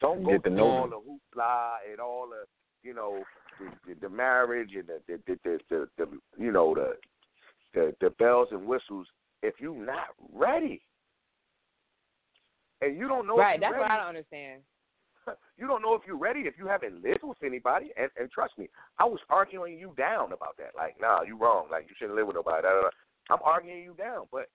[0.00, 0.98] don't go Get to through know all them.
[1.06, 2.42] the hoopla and all the,
[2.82, 3.22] you know,
[3.60, 6.94] the, the, the marriage and the, the, the, the, the, the, you know, the,
[7.72, 9.06] the, the bells and whistles
[9.44, 10.82] if you're not ready.
[12.80, 13.36] and you don't know.
[13.36, 13.54] Right.
[13.54, 13.94] If That's you're what ready.
[13.94, 14.62] I don't understand.
[15.56, 17.92] You don't know if you're ready if you haven't lived with anybody.
[17.96, 20.72] And, and trust me, I was arguing you down about that.
[20.76, 21.68] Like, nah, you're wrong.
[21.70, 22.62] Like, you shouldn't live with nobody.
[22.62, 22.88] Da, da, da.
[23.30, 24.48] I'm arguing you down, but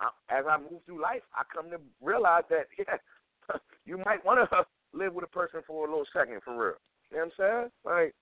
[0.00, 3.56] I, I, as I move through life, I come to realize that yeah,
[3.86, 4.66] you might want to
[4.98, 6.74] live with a person for a little second, for real.
[7.10, 7.70] You know what I'm saying?
[7.84, 8.14] Like,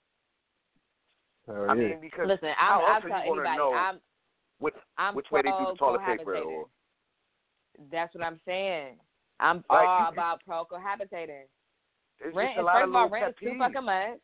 [1.46, 3.56] Hell I mean, because Listen, how I'm, I'll else are tell you gonna anybody.
[3.58, 4.00] know I'm,
[4.58, 6.36] which I'm which way they do the toilet paper?
[6.36, 6.66] Or,
[7.92, 8.96] That's what I'm saying.
[9.40, 11.44] I'm Like, all you- about pro cohabitating.
[12.24, 13.58] it's Rent just a lot first of of all, little rent is pet too peeves.
[13.58, 14.20] fucking much.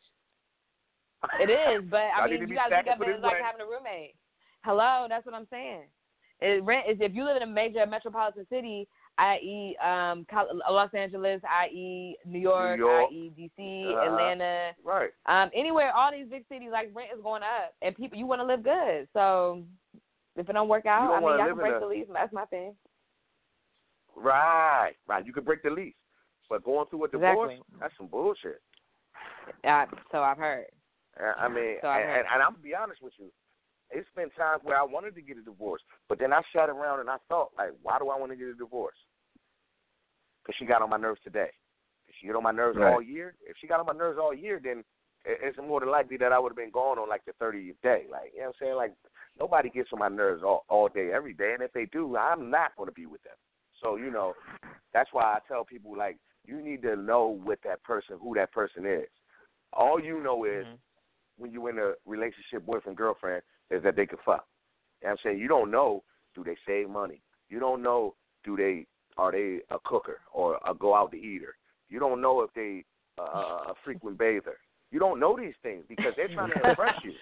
[1.40, 3.60] It is, but I mean, you gotta look stacking up for it this like having
[3.60, 4.14] a roommate.
[4.64, 5.84] Hello, that's what I'm saying.
[6.42, 10.88] It, rent is if you live in a major metropolitan city, i.e., um, Cal- Los
[10.94, 13.08] Angeles, i.e., New York, York.
[13.10, 14.06] i.e., DC, Uh-huh.
[14.06, 15.10] Atlanta, Right.
[15.26, 18.40] um, anywhere, all these big cities, like rent is going up, and people you want
[18.40, 19.06] to live good.
[19.12, 19.62] So
[20.36, 22.06] if it don't work out, don't I mean, y'all can break a- the lease.
[22.12, 22.74] That's my thing.
[24.16, 24.92] Right.
[25.06, 25.24] Right.
[25.26, 25.94] You could break the lease,
[26.48, 27.78] but going through a divorce, Exactly.
[27.80, 28.60] that's some bullshit.
[29.64, 30.66] Uh, so I've heard.
[31.18, 33.30] Uh, I mean, So I've and, and I'm gonna be honest with you.
[33.90, 37.00] It's been times where I wanted to get a divorce, but then I sat around
[37.00, 38.96] and I thought, like, why do I want to get a divorce?
[40.42, 41.50] Because she got on my nerves today.
[42.08, 42.92] If she get on my nerves Right.
[42.92, 44.84] all year, if she got on my nerves all year, then
[45.24, 48.06] it's more than likely that I would have been gone on like the 30th day.
[48.10, 48.76] Like, you know what I'm saying?
[48.76, 48.94] Like,
[49.38, 51.52] nobody gets on my nerves all, all day, every day.
[51.52, 53.36] And if they do, I'm not going to be with them.
[53.82, 54.34] So, you know,
[54.92, 58.52] that's why I tell people, like, you need to know what that person, who that
[58.52, 59.08] person is.
[59.72, 60.78] All you know is Mhm.
[61.36, 64.46] when you're in a relationship, boyfriend, girlfriend, is that they can fuck.
[65.02, 65.38] You know what I'm saying?
[65.38, 66.02] You don't know,
[66.34, 67.22] do they save money?
[67.48, 71.54] You don't know, do they, are they a cooker or a go out to eater?
[71.88, 72.84] You don't know if they
[73.18, 74.56] uh, a frequent bather.
[74.90, 77.12] You don't know these things because they're trying to impress you.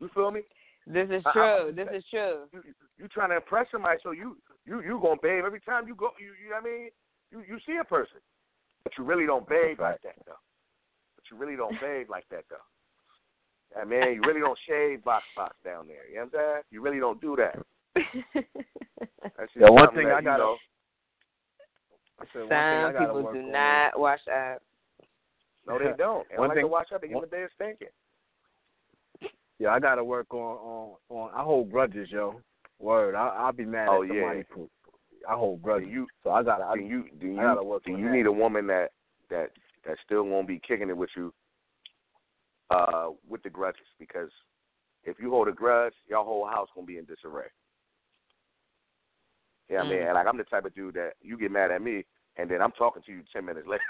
[0.00, 0.40] You feel me?
[0.86, 1.72] This is I- I- true.
[1.74, 2.44] This is true.
[2.52, 2.62] You
[2.98, 6.10] you trying to impress somebody, so you you you gonna bathe every time you go.
[6.18, 6.90] You you know what I mean?
[7.30, 8.18] You you see a person,
[8.84, 10.40] but you really don't bathe like that though.
[11.16, 12.64] But you really don't bathe like that though.
[13.80, 16.08] I mean, you really don't shave box box down there.
[16.08, 16.62] You know what I'm saying?
[16.70, 17.56] You really don't do that.
[19.36, 20.56] That's just Yeah, one thing that, I gotta- know,
[22.20, 23.52] I said one thing I Some people work do on.
[23.52, 24.62] not wash up.
[25.66, 26.26] no, they don't.
[26.30, 27.88] And One like thing- to watch out, they give a day of stinking.
[29.58, 31.30] Yeah, I gotta work on on on.
[31.34, 32.40] I hold grudges, yo.
[32.78, 34.22] Word, I, I'll be mad Oh, at yeah.
[34.42, 34.70] somebody.
[35.28, 36.64] I hold Do grudges, you so I gotta.
[36.64, 38.12] I, do you do I gotta you work do on you that.
[38.12, 38.92] need a woman that
[39.28, 39.50] that
[39.86, 41.32] that still won't be kicking it with you
[42.70, 44.30] uh with the grudges because
[45.04, 47.48] if you hold a grudge, your whole house gonna be in disarray.
[49.68, 50.14] Yeah, I mean, Mm.
[50.14, 52.04] like I'm the type of dude that you get mad at me,
[52.36, 53.82] and then I'm talking to you ten minutes later.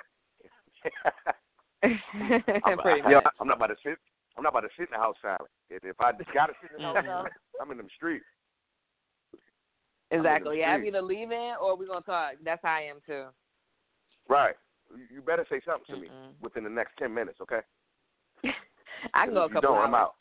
[1.83, 3.25] I'm, Pretty I, much.
[3.41, 3.99] I'm not about to sit.
[4.37, 5.51] I'm not about to sit in the house silent.
[5.71, 7.07] If, if I gotta sit in the house Mhm.
[7.07, 8.23] silent, I'm in the street.
[10.11, 10.59] Exactly.
[10.61, 12.35] Yeah, I'm either leaving or we're gonna talk.
[12.43, 13.27] That's how I am too.
[14.29, 14.57] Right.
[15.11, 16.35] You- better say something to me Mm-mm.
[16.41, 17.61] within the next ten minutes, okay?
[19.15, 19.85] I can go a couple hours.
[19.87, 20.15] I'm out.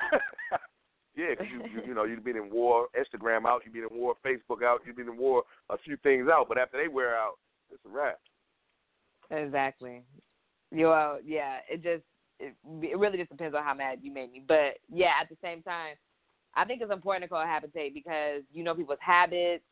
[1.16, 3.96] yeah, 'cause you, you you know you've been in war, Instagram out, you've been in
[3.96, 7.16] war, Facebook out, you've been in war, a few things out, but after they wear
[7.16, 7.34] out,
[7.70, 8.18] it's a wrap.
[9.30, 10.02] Exactly.
[10.70, 11.58] You well, yeah.
[11.68, 12.02] It just
[12.38, 14.42] it, it really just depends on how mad you made me.
[14.46, 15.96] But yeah, at the same time,
[16.56, 19.64] I think it's important to cohabitate because you know people's habits.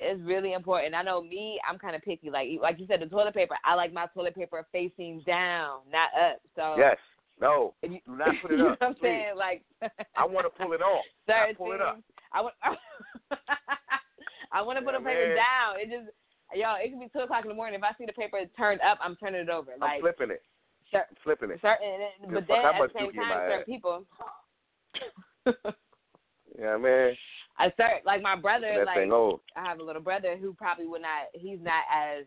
[0.00, 0.94] It's really important.
[0.96, 2.28] I know me, I'm kind of picky.
[2.28, 3.56] Like like you said, the toilet paper.
[3.64, 6.40] I like my toilet paper facing down, not up.
[6.56, 6.96] So Yes.
[7.40, 7.74] No.
[7.82, 9.34] if you, Do not put it up, I'm saying?
[9.36, 9.62] Like
[10.16, 11.04] I want to pull it off.
[11.26, 11.98] certain pull it up.
[12.32, 12.54] I want.
[14.52, 15.36] I want to put Yeah, the paper man.
[15.36, 15.80] down.
[15.80, 16.14] It just,
[16.54, 17.78] yo, it can be two o'clock in the morning.
[17.78, 19.72] If I see the paper turned up, I'm turning it over.
[19.72, 20.42] I'm Like flipping it.
[20.92, 21.58] cer- I'm flipping it.
[21.60, 24.04] certain, but then at the same time, certain people,
[26.56, 27.14] Yeah, man.
[27.58, 28.72] I start like my brother.
[28.76, 29.40] that like thing old.
[29.56, 31.26] I have a little brother who probably would not.
[31.32, 32.24] He's not as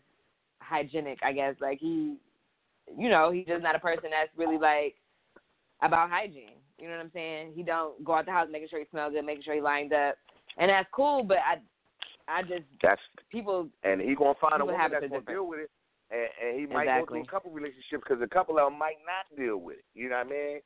[0.62, 1.56] hygienic, I guess.
[1.62, 2.18] Like he,
[2.96, 4.96] you know, he's just not a person that's really like
[5.82, 6.62] about hygiene.
[6.78, 7.54] You know what I'm saying?
[7.56, 9.94] He don't go out the house making sure he smells good, making sure he lined
[9.94, 10.16] up,
[10.58, 11.24] and that's cool.
[11.24, 11.58] But I,
[12.32, 13.68] I just That's people.
[13.84, 15.28] and he gonna find a woman that's gonna different.
[15.28, 15.72] deal with it,
[16.12, 19.02] and, and he might go through a couple relationships because a couple of them might
[19.06, 19.86] not deal with it.
[19.96, 20.60] You know what I mean?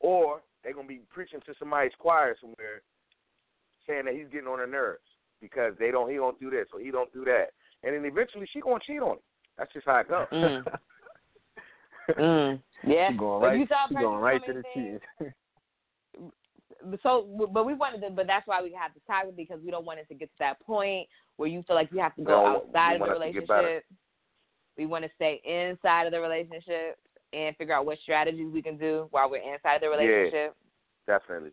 [0.00, 2.82] Or they're gonna be preaching to somebody's choir somewhere,
[3.86, 5.06] saying that he's getting on her nerves
[5.40, 8.46] because they don't he don't do this or he don't do that, and then eventually
[8.52, 9.24] she gonna cheat on him.
[9.56, 10.26] That's just how it goes.
[10.32, 10.64] Mm.
[12.10, 12.60] Mm.
[12.84, 13.10] Yeah.
[13.12, 13.58] She going right.
[13.60, 14.98] you saw She going right to the cheating.
[17.02, 19.84] so but we wanted to but that's why we have to talk because we don't
[19.84, 22.30] want it to get to that point where you feel like you have to go
[22.42, 23.60] No, outside of the want it to get better.
[23.62, 23.84] relationship
[24.76, 26.98] we want to stay inside of the relationship
[27.32, 30.56] and figure out what strategies we can do while we're inside of the relationship
[31.06, 31.50] Definitely.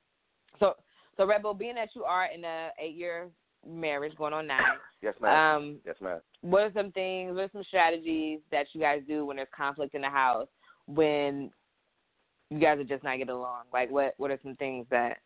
[0.59, 0.73] so
[1.15, 3.27] so rebel being that you are in a eight year
[3.67, 4.59] marriage, going on now.
[5.01, 5.55] Yes, ma'am.
[5.55, 6.19] Um, yes, ma'am.
[6.41, 7.33] what are some things?
[7.33, 10.47] What are some strategies that you guys do when there's conflict in the house?
[10.87, 11.51] When
[12.49, 13.63] you guys are just not getting along?
[13.71, 15.19] Like, what what are some things that?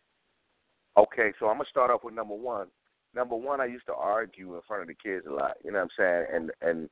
[0.97, 2.67] Okay, so I'm gonna start off with number one.
[3.15, 5.57] Number one, I used to argue in front of the kids a lot.
[5.63, 6.25] You know what I'm saying?
[6.33, 6.89] And and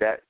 [0.00, 0.20] that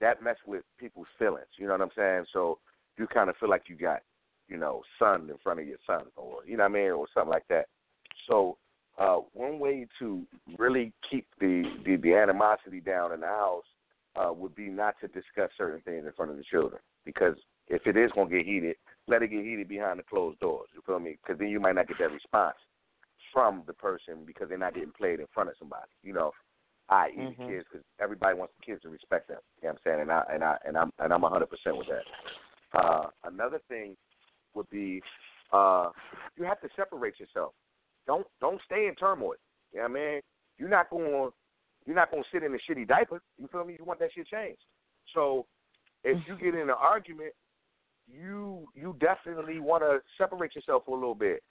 [0.00, 1.46] that messed with people's feelings.
[1.58, 2.24] You know what I'm saying?
[2.32, 2.58] So
[2.98, 4.00] you kind of feel like you got,
[4.48, 7.06] you know, son in front of your son, or you know what I mean, or
[7.14, 7.66] something like that.
[8.28, 8.56] So
[8.98, 10.22] uh, one way to
[10.58, 13.64] really keep the, the the animosity down in the house
[14.16, 17.34] uh, would be not to discuss certain things in front of the children, because
[17.68, 18.76] if it is gonna get heated,
[19.08, 20.68] let it get heated behind the closed doors.
[20.74, 21.18] You feel me?
[21.22, 22.56] Because then you might not get that response
[23.32, 25.90] from the person because they're not getting played in front of somebody.
[26.02, 26.32] You know,
[26.90, 27.16] i.e.
[27.16, 27.36] Mhm.
[27.36, 29.40] the kids, because everybody wants the kids to respect them.
[29.60, 30.00] You know what I'm saying?
[30.02, 32.78] And I and I and I'm and I'm 100 percent with that.
[32.78, 33.96] Uh, another thing
[34.54, 35.02] would be
[35.52, 35.90] uh,
[36.36, 37.54] you have to separate yourself.
[38.06, 39.34] Don't don't stay in turmoil.
[39.72, 40.20] You know what I mean?
[40.58, 41.30] You're not going
[41.86, 43.22] you're not gonna sit in a shitty diaper.
[43.38, 43.76] You feel me?
[43.78, 44.62] You want that shit changed.
[45.14, 45.46] So
[46.02, 47.32] if you get in an argument,
[48.06, 51.42] you you definitely want to separate yourself for a little bit.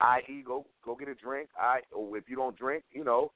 [0.00, 1.48] I.e., go go get a drink.
[1.58, 3.32] I or if you don't drink, you know,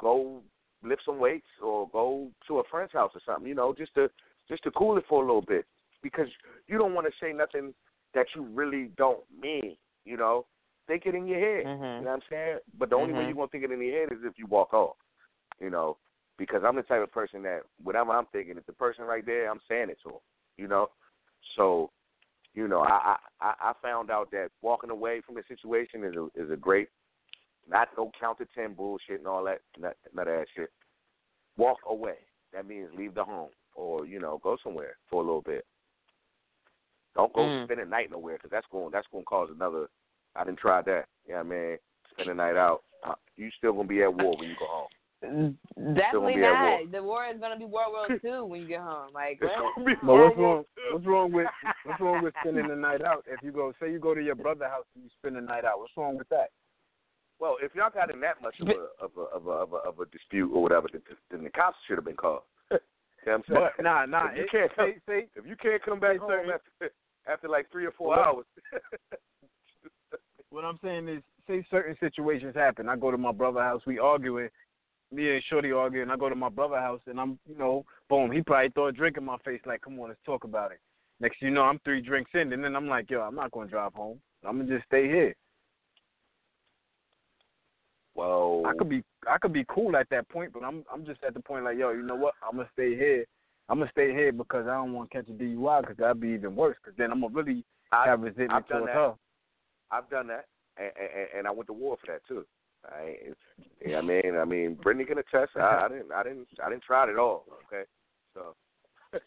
[0.00, 0.40] go
[0.82, 3.48] lift some weights or go to a friend's house or something.
[3.48, 4.08] You know, just to
[4.48, 5.66] just to cool it for a little bit
[6.02, 6.28] because
[6.68, 7.74] you don't want to say nothing
[8.14, 9.76] that you really don't mean.
[10.04, 10.46] You know,
[10.86, 11.66] think it in your head.
[11.66, 11.98] Mhm.
[11.98, 12.58] You know what I'm saying?
[12.78, 13.28] But the only way Mhm.
[13.28, 14.96] you're gonna think it in your head is if you walk off.
[15.60, 15.98] You know,
[16.36, 19.48] because I'm the type of person that whatever I'm thinking, if the person right there,
[19.50, 20.20] I'm saying it to them.
[20.56, 20.90] You know,
[21.56, 21.90] so
[22.54, 26.28] you know, I I I found out that walking away from the situation is a
[26.34, 26.88] is a great,
[27.68, 30.70] not no count to ten bullshit and all that, none none that shit.
[31.56, 32.18] Walk away.
[32.52, 35.66] That means leave the home or you know go somewhere for a little bit.
[37.14, 37.64] Don't go Mm.
[37.64, 39.88] spend a night nowhere because that's going that's going to cause another.
[40.36, 41.06] I didn't try that.
[41.28, 41.78] Yeah, I man.
[42.12, 42.82] Spend a night out.
[43.06, 44.88] Uh, you still gonna be at war when you go home.
[45.94, 46.60] Definitely not.
[46.60, 46.80] war.
[46.92, 49.08] The war is gonna be World War Two when you get home.
[49.14, 49.96] Like, what?
[50.02, 50.64] But what's wrong?
[50.92, 51.46] What's wrong with
[51.84, 53.24] what's wrong with spending the night out?
[53.26, 55.64] If you go, say you go to your brother's house and you spend the night
[55.64, 56.50] out, what's wrong with that?
[57.40, 59.76] Well, if y'all got in that much of a of a of a of a,
[59.88, 62.42] of a dispute or whatever, then, then the cops should have been called.
[62.70, 62.80] you know
[63.24, 63.68] what I'm saying?
[63.76, 64.28] But nah, nah.
[64.30, 66.92] If you it- can't say, say if you can't come back Say home after
[67.26, 68.44] after like three or four Well, hours,
[70.54, 72.88] what I'm saying is, say certain situations happen.
[72.88, 74.48] I go to my brother's house, we arguing,
[75.12, 76.10] me and Shorty arguing.
[76.10, 78.30] I go to my brother's house and I'm, you know, boom.
[78.30, 80.78] He probably throw a drink in my face, like, come on, let's talk about it.
[81.20, 83.68] Next, you know, I'm three drinks in, and then I'm like, yo, I'm not gonna
[83.68, 84.20] drive home.
[84.46, 85.34] I'm gonna just stay here.
[88.14, 91.22] whoa, I could be, I could be cool at that point, but I'm, I'm just
[91.24, 92.34] at the point like, yo, you know what?
[92.48, 93.24] I'm gonna stay here.
[93.68, 96.28] I'm gonna stay here because I don't want to catch a DUI because that'd be
[96.28, 96.76] even worse.
[96.82, 99.14] Because then I'm gonna really I, have resentment I've towards her.
[99.90, 102.44] I've done that, and, and, and I went to war for that too.
[102.86, 103.16] I,
[103.84, 105.52] yeah, I mean, I mean, Brittany can attest.
[105.56, 107.46] I, I didn't, I didn't, I didn't try it at all.
[107.66, 107.84] Okay,
[108.34, 108.54] so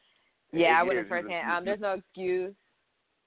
[0.53, 1.49] Yeah, I wouldn't firsthand.
[1.51, 2.53] Um, there's no excuse.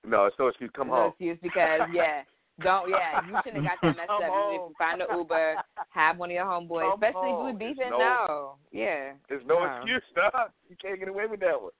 [0.06, 0.70] no, it's no excuse.
[0.74, 1.08] Come no home.
[1.10, 2.22] excuse because yeah,
[2.62, 3.26] don't yeah.
[3.26, 4.52] You shouldn't have got that messed Come up.
[4.52, 5.54] You find an Uber,
[5.90, 7.46] have one of your homeboys, Come especially home.
[7.48, 7.90] if you There's beefing.
[7.90, 9.12] no- No, yeah.
[9.28, 9.76] There's no No.
[9.76, 10.54] excuse, stop.
[10.68, 11.72] You can't get away with that one.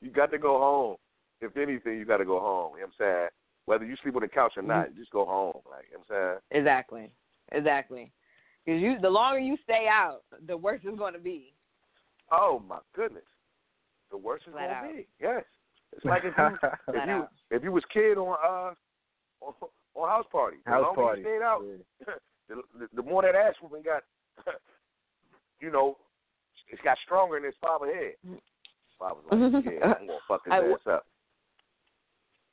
[0.00, 0.96] you got to go home.
[1.40, 2.72] If anything, you got to go home.
[2.74, 3.28] You know what I'm saying?
[3.66, 5.60] Whether you sleep on the couch or not, you just go home.
[5.70, 6.60] Like, you know what I'm saying?
[6.60, 7.10] Exactly,
[7.52, 8.12] exactly.
[8.64, 11.54] Because you, the longer you stay out, the worse it's going to be.
[12.32, 13.24] Oh my goodness,
[14.10, 15.06] the worst is gonna be.
[15.20, 15.44] Yes,
[15.92, 17.30] it's like if you if Flat you out.
[17.50, 19.52] if you was kid on uh on,
[19.94, 20.56] on house party.
[20.64, 21.20] The House longer party.
[21.20, 22.14] you stayed out, Yeah.
[22.48, 24.02] the, the the more that ass whooping got.
[25.60, 25.96] you know,
[26.70, 28.14] it's got stronger in his father head.
[28.98, 31.06] Father's like, yeah, I'm gonna fuck his I- ass up.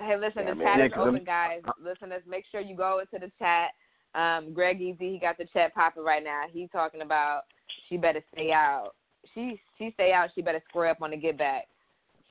[0.02, 0.68] Hey, listen, Yeah, the man.
[0.68, 1.62] chat Yeah, is 'cause I'm- open, guys.
[1.80, 3.72] Listeners, make sure you go into the chat.
[4.14, 6.48] Um, Greg Easy, he got the chat popping right now.
[6.50, 7.44] He's talking about
[7.88, 8.96] she better stay out.
[9.34, 10.30] She she stay out.
[10.34, 11.68] She better square up on the get back.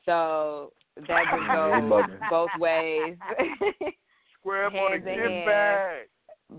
[0.05, 1.47] So that just
[2.21, 3.17] goes both ways.
[4.41, 5.47] Square up on the in get hands.
[5.47, 6.09] bag.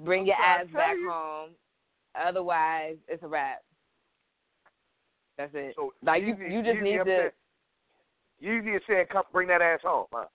[0.05, 1.09] Bring your ass trying to tell back you.
[1.09, 1.49] home.
[2.15, 3.61] Otherwise, it's a wrap.
[5.37, 5.73] That's it.
[5.75, 7.33] So Like you, you just need to upset.
[8.41, 10.25] Yeezy is saying, "Come, bring that ass home, huh?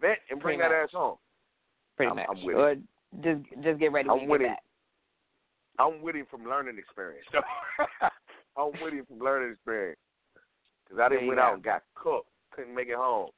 [0.00, 0.88] Vent and bring Pretty that much.
[0.90, 1.16] ass home."
[1.96, 2.74] pretty I'm- much, I'm with or
[3.22, 4.62] just just get ready when I'm you get back.
[5.78, 7.26] I'm with him from learning experience.
[8.56, 9.98] I'm with him from learning experience.
[10.84, 12.28] Because I didn't went out and got cooked.
[12.52, 13.30] Couldn't make it home.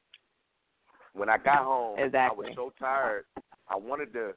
[1.13, 2.47] When I got home, Exactly.
[2.47, 3.25] I was so tired.
[3.69, 4.31] I wanted to,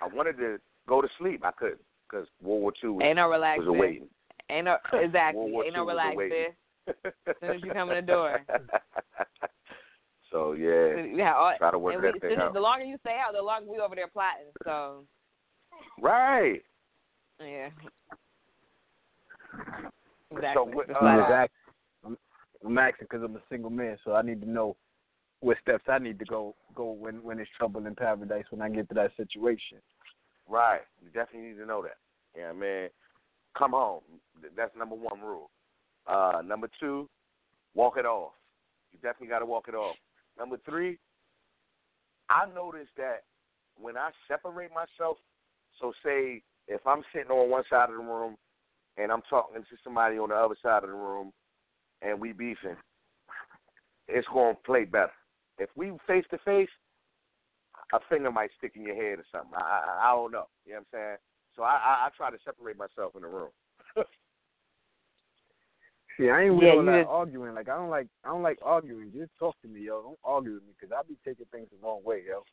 [0.00, 1.44] I wanted to go to sleep.
[1.44, 3.58] I couldn't because World War II was, Ain't no relax.
[3.58, 4.08] was awaiting.
[4.48, 5.42] Ain't no exactly.
[5.42, 6.46] Ain't no II was relax awaiting.
[6.86, 7.14] there.
[7.40, 8.40] soon as you come in the door.
[10.30, 12.52] so yeah, Yeah, all, try to work and we, that thing soon out.
[12.54, 14.46] the longer you stay out, the longer we over there plotting.
[14.64, 15.04] So
[16.00, 16.62] Right.
[17.40, 17.70] Yeah.
[20.30, 20.72] So Exactly.
[20.74, 21.32] what- uh, like I'm, that.
[21.32, 21.48] asking,
[22.04, 22.18] I'm,
[22.64, 24.76] I'm asking because I'm a single man, so I need to know
[25.40, 28.68] what steps I need to go go when when it's trouble in paradise when I
[28.68, 29.78] get to that situation.
[30.48, 30.80] Right.
[31.02, 31.96] You definitely need to know that.
[32.36, 32.90] Yeah, man.
[33.56, 34.02] Come home.
[34.56, 35.50] That's number one rule.
[36.06, 37.08] Uh, number two,
[37.74, 38.32] walk it off.
[38.92, 39.96] You definitely got to walk it off.
[40.40, 40.98] Number three,
[42.30, 43.24] I noticed that
[43.78, 45.18] when I separate myself,
[45.78, 48.36] so say if I'm sitting on one side of the room
[48.96, 51.30] and I'm talking to somebody on the other side of the room
[52.00, 52.76] and we beefing,
[54.08, 55.12] it's to play better.
[55.58, 56.70] If we face to face,
[57.92, 59.52] a finger might stick in your head or something.
[59.54, 60.46] I, I I don't know.
[60.64, 61.16] You know what I'm saying?
[61.54, 63.50] So I, I I try to separate myself in the room.
[66.20, 67.54] See, I ain't with Yeah, all that just- arguing.
[67.54, 69.10] Like I don't like I don't like arguing.
[69.10, 70.02] Just talk to me, yo.
[70.02, 72.44] Don't argue with me because I be taking things the wrong way, yo.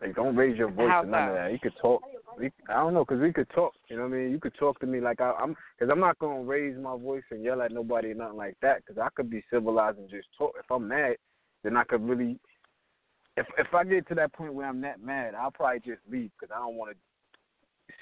[0.00, 1.52] Like don't raise your voice How or none of that.
[1.52, 2.02] You could talk.
[2.36, 3.72] We, I don't know, cause we could talk.
[3.88, 4.32] You know what I mean?
[4.32, 7.22] You could talk to me like I, I'm, cause I'm not gonna raise my voice
[7.30, 8.84] and yell at nobody or nothing like that.
[8.84, 10.54] Cause I could be civilized and just talk.
[10.58, 11.14] If I'm mad,
[11.62, 12.40] then I could really.
[13.36, 16.32] If if I get to that point where I'm that mad, I'll probably just leave
[16.40, 16.96] because I don't want to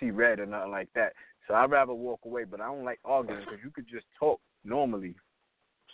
[0.01, 1.13] see red or nothing like that.
[1.51, 2.45] So I'd rather walk away.
[2.45, 5.15] But I don't like arguing because you could just talk normally,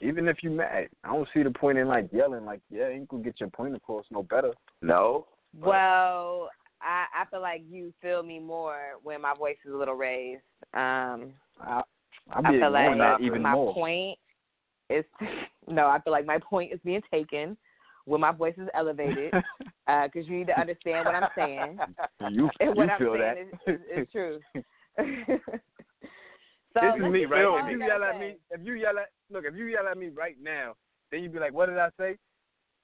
[0.01, 0.88] even if you're mad.
[1.03, 2.45] I don't see the point in like yelling.
[2.45, 4.53] Like yeah, you could get your point across no better.
[4.83, 5.27] No.
[5.55, 6.51] But- Well,
[6.83, 10.42] I I feel like you feel me more when my voice is a little raised.
[10.75, 11.83] Um, I
[12.31, 13.73] I I be feel like ignoring that even my more.
[13.73, 14.19] point
[14.90, 15.05] is
[15.66, 15.87] no.
[15.87, 17.57] I feel like my point is being taken
[18.05, 19.33] when my voice is elevated.
[19.88, 21.79] Because you need to understand what I'm saying.
[22.33, 23.73] you And you what I'm feel saying that?
[23.73, 24.40] is, is, is true.
[24.98, 27.42] so this is me, right?
[27.42, 29.98] go If you yell at me, if you yell at look, if you yell at
[29.98, 30.74] me right now,
[31.11, 32.16] then you'd be like, "What did I say?"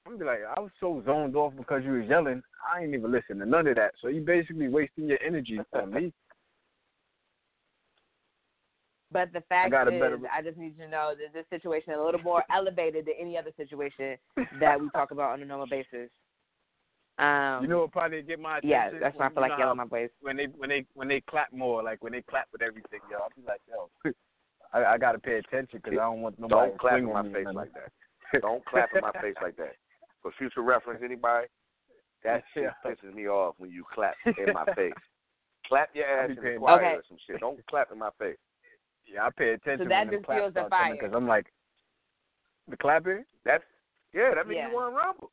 [0.07, 2.43] I'm be like, "I was so zoned off because you was yelling.
[2.69, 3.93] I ain't even listen to none of that.
[4.01, 6.13] So you basically wasting your energy on me."
[9.13, 11.93] But the fact got is, better- I just need you to know that this situation
[11.93, 14.17] is a little more elevated than any other situation
[14.59, 16.11] that we talk about on a normal basis.
[17.23, 18.71] Um, You know what probably get my attention?
[18.71, 20.11] yeah, that's why I feel like know yelling how my voice.
[20.21, 23.19] when they when they when they clap more, like when they clap with everything, yo.
[23.19, 23.91] I'll be like, yo,
[24.73, 27.47] I, I gotta pay attention because I don't want nobody Don't clap in my face
[27.55, 28.41] like that.
[28.43, 29.75] Don't clap in my face like that.
[30.23, 31.47] For future reference, anybody,
[32.25, 32.91] that shit Yeah.
[32.91, 34.93] pisses me off when you clap in my face.
[35.69, 36.95] Clap your ass in the choir Okay.
[36.97, 37.39] or some shit.
[37.41, 38.37] Don't clap in my face.
[39.07, 39.85] Yeah, I pay attention.
[39.87, 40.93] So that when just claps fuels the start fire.
[40.95, 41.47] Because I'm like,
[42.69, 43.25] the clapping.
[43.45, 43.63] That's
[44.15, 44.35] yeah.
[44.35, 44.69] That means Yeah.
[44.71, 45.31] you want to rumble.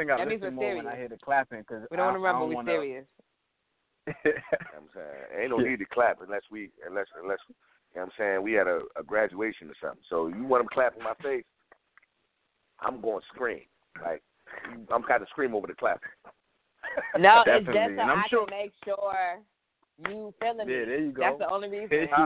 [0.00, 0.98] Think I That means listen we're more when I serious.
[0.98, 2.48] hear the clapping because We don't want to rumble.
[2.48, 3.04] we We're serious.
[4.06, 4.34] You know what
[4.76, 5.68] I'm saying ain't no Yeah.
[5.70, 7.54] need to clap unless we unless unless you
[8.00, 10.02] know what I'm saying we had a, a graduation or something.
[10.08, 11.44] So you want them clapping my face,
[12.80, 13.60] I'm going to scream.
[14.02, 14.22] Like
[14.90, 16.00] I'm kind of scream over the clap.
[17.18, 19.38] No, it's just so I'm I sure- can make sure
[20.08, 20.72] you feeling me.
[20.72, 21.20] Yeah, there you go.
[21.22, 21.88] That's the only reason.
[21.90, 22.08] There you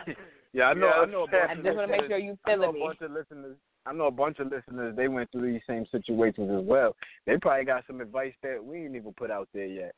[0.54, 0.86] yeah, I know.
[0.86, 1.22] Yeah, I know.
[1.24, 2.80] A bunch I of just want to make sure you I know feeling a me.
[2.86, 3.56] bunch of listeners.
[3.86, 4.94] I know a bunch of listeners.
[4.96, 6.94] They went through these same situations as well.
[7.26, 9.94] They probably got some advice that we ain't even put out there yet.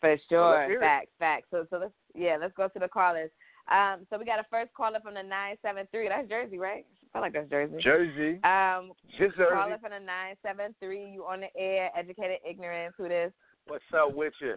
[0.00, 0.66] For let's sure.
[0.66, 0.80] hear it.
[0.80, 1.46] facts, facts.
[1.50, 3.30] So so let's yeah, let's go to the callers.
[3.70, 6.08] Um, so we got a first caller from the nine seven three.
[6.08, 6.84] That's Jersey, right?
[7.02, 7.76] I feel like that's Jersey.
[7.80, 8.40] Jersey.
[8.42, 11.12] Um, Just caller from the nine seven three.
[11.12, 11.90] You on the air?
[11.96, 12.94] Educated ignorance.
[12.98, 13.32] Who this?
[13.66, 14.56] what's up with you?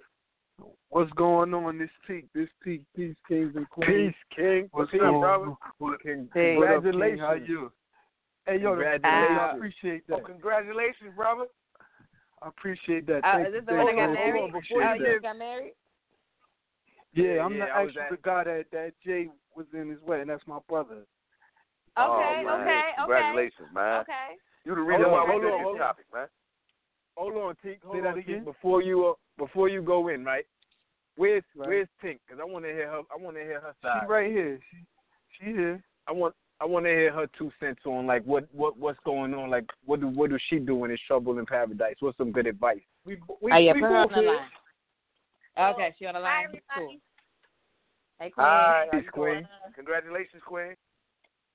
[0.89, 2.27] What's going on this peak?
[2.33, 4.13] This peak, peace, kings and queens.
[4.13, 4.69] Peace, King.
[4.71, 5.53] What's Peace, up, brother.
[5.79, 6.29] What, King.
[6.33, 6.55] Hey.
[6.55, 6.91] what up, King?
[6.91, 7.19] Congratulations.
[7.19, 7.71] How you?
[8.47, 9.39] Hey, yo, Congratulations.
[9.39, 10.13] I appreciate that.
[10.15, 11.45] Oh, congratulations, brother.
[12.41, 13.25] I appreciate that.
[13.25, 14.51] Uh, is this the one that got married?
[14.53, 15.73] Before oh, you you got married?
[17.13, 19.99] yeah, I'm Yeah, the I actual at- the guy that that Jay was in his
[20.01, 20.27] wedding.
[20.27, 21.05] That's my brother.
[21.97, 22.61] Okay, oh, man.
[22.61, 22.95] okay, okay.
[22.97, 24.01] Congratulations, man.
[24.01, 24.35] Okay.
[24.65, 25.87] You the reason why we hold did on, this hold on.
[25.87, 26.27] topic, man.
[27.15, 27.77] Hold on, Tink.
[27.83, 28.39] Hold Say that on, again?
[28.41, 28.45] Tink.
[28.45, 30.45] Before you uh, before you go in, right?
[31.15, 31.67] Where's Right.
[31.69, 32.19] Where's Tink?
[32.27, 33.01] Because I want to hear her.
[33.11, 34.09] I want to hear her She side.
[34.09, 34.59] right here.
[34.69, 34.77] She
[35.39, 35.83] she here.
[36.07, 39.33] I want I want to hear her two cents on like what what what's going
[39.33, 39.49] on.
[39.49, 41.95] Like what do what does she do when it's trouble in paradise?
[41.99, 42.79] What's some good advice?
[43.05, 44.27] We we, Oh yeah, we put her on the here.
[45.57, 45.73] line.
[45.73, 46.47] Okay, she on the line.
[46.69, 46.95] Hi, Cool.
[48.19, 48.45] Hey, Queen.
[48.45, 49.47] Hi, how Queen.
[49.75, 50.75] Congratulations, Queen.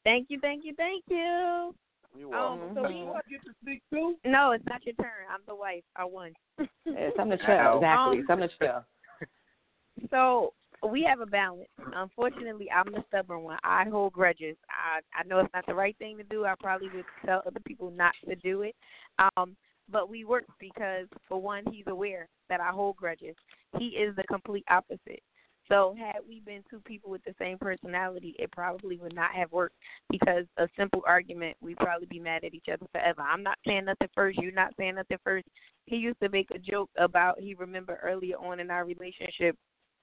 [0.04, 1.74] Thank you, thank you, thank you.
[2.18, 4.16] You Um, so we I get to speak too.
[4.24, 5.26] no, it's not your turn.
[5.32, 5.84] I'm the wife.
[5.96, 6.32] I won.
[6.86, 7.54] Yeah, something to chill.
[7.54, 7.76] Ow.
[7.76, 8.18] Exactly.
[8.18, 8.84] Um, something to chill.
[10.10, 10.54] So
[10.88, 11.68] we have a balance.
[11.94, 13.58] Unfortunately, I'm the stubborn one.
[13.64, 14.56] I hold grudges.
[14.68, 16.44] I I know it's not the right thing to do.
[16.44, 18.74] I probably would tell other people not to do it.
[19.18, 19.56] Um,
[19.90, 23.34] but we work because for one, he's aware that I hold grudges.
[23.78, 25.22] He is the complete opposite.
[25.70, 29.52] So had we been two people with the same personality, it probably would not have
[29.52, 29.76] worked
[30.10, 33.22] because a simple argument, we'd probably be mad at each other forever.
[33.22, 35.46] I'm not saying nothing first, you're not saying nothing first.
[35.86, 39.56] He used to make a joke about he remember earlier on in our relationship,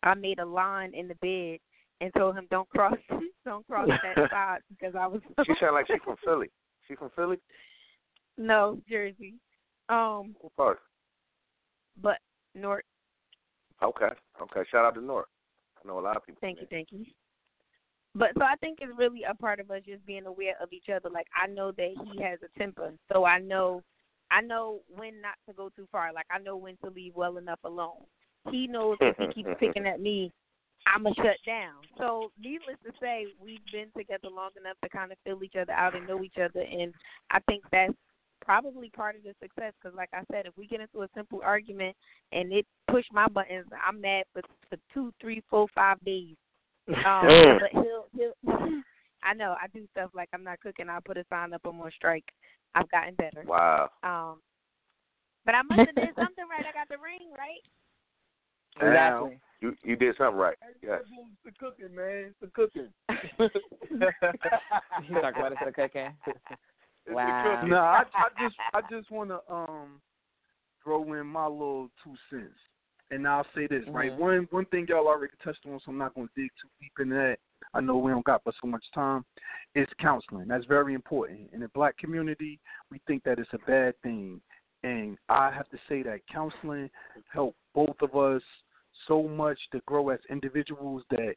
[0.08, 1.60] I made a line in the bed
[2.02, 2.98] and told him don't cross
[3.46, 6.50] don't cross that spot because I was She sound like she from Philly.
[6.88, 7.38] She from Philly?
[8.38, 9.36] No, Jersey.
[9.90, 10.80] Um What part?
[12.02, 12.18] but
[12.56, 12.86] North
[13.84, 14.10] Okay.
[14.42, 14.62] Okay.
[14.72, 15.28] Shout out to North.
[15.84, 16.40] I know a lot of people.
[16.42, 17.06] Thank you, thank you.
[18.16, 20.90] But so I think it's really a part of us just being aware of each
[20.94, 21.10] other.
[21.10, 23.84] Like I know that he has a temper, so I know
[24.32, 26.12] I know when not to go too far.
[26.14, 28.06] Like I know when to leave well enough alone.
[28.52, 30.32] He knows if he keeps picking at me,
[30.94, 31.84] I'ma shut down.
[31.98, 35.74] So needless to say, we've been together long enough to kind of feel each other
[35.74, 36.94] out and know each other, and
[37.32, 37.94] I think that's
[38.42, 39.74] probably part of the success.
[39.82, 41.96] Because like I said, if we get into a simple argument
[42.32, 46.36] and it push my buttons, I'm mad for for two, three, four, five days.
[47.06, 47.28] Um,
[47.60, 48.34] but he'll he'll.
[49.24, 50.88] I know I do stuff like I'm not cooking.
[50.88, 51.62] I'll put a sign up.
[51.66, 52.24] I'm on strike.
[52.76, 53.44] I've gotten better.
[53.46, 53.90] Wow.
[54.04, 54.40] Um,
[55.46, 56.64] but I must have did something right.
[56.64, 57.60] I got the ring right.
[58.82, 59.40] Exactly.
[59.60, 60.56] You you did something right.
[60.84, 61.02] Yes.
[61.04, 61.10] It's
[61.46, 62.32] the cooking, man.
[62.32, 62.90] It's the cooking.
[65.10, 66.14] You talk about it to the cooking.
[66.26, 66.38] It's
[67.06, 67.56] the Wow.
[67.56, 67.70] cooking.
[67.70, 70.02] No, I, I just I just want to um
[70.84, 72.54] throw in my little two cents,
[73.12, 74.12] and I'll say this right.
[74.12, 74.18] Mhm.
[74.18, 76.92] One one thing y'all already touched on, so I'm not going to dig too deep
[77.00, 77.38] into that.
[77.74, 79.26] I know we don't got but so much time.
[79.76, 80.48] It's counseling.
[80.48, 81.50] That's very important.
[81.54, 82.60] In the black community,
[82.92, 84.40] we think that it's a bad thing,
[84.84, 86.90] and I have to say that counseling
[87.32, 88.42] helped both of us
[89.08, 91.36] so much to grow as individuals that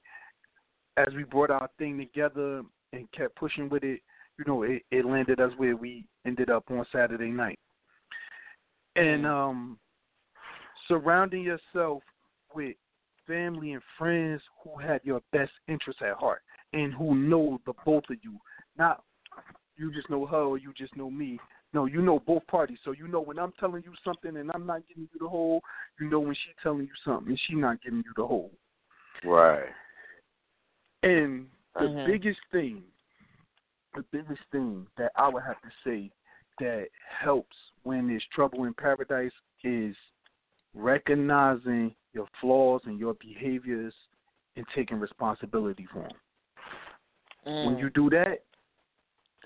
[0.97, 4.01] as we brought our thing together and kept pushing with it,
[4.39, 7.59] you know, it, it landed us where we ended up on Saturday night.
[8.97, 9.79] And um
[10.89, 12.03] surrounding yourself
[12.55, 12.75] with
[13.27, 16.43] family and friends who have your best interests at heart
[16.73, 18.39] and who know the both of you.
[18.77, 19.05] Not
[19.77, 21.39] you just know her or you just know me.
[21.73, 22.79] No, you know both parties.
[22.85, 25.63] So you know when I'm telling you something and I'm not giving you the whole,
[26.01, 28.51] you know when she's telling you something and she's not giving you the whole.
[29.25, 29.71] Right.
[31.03, 32.07] And the Mhm.
[32.07, 32.83] biggest thing,
[33.95, 36.11] the biggest thing that I would have to say
[36.59, 39.97] that helps when there's trouble in paradise is
[40.75, 43.95] recognizing your flaws and your behaviors
[44.57, 46.17] and taking responsibility for them.
[47.65, 47.81] When Mm.
[47.81, 48.45] you do that,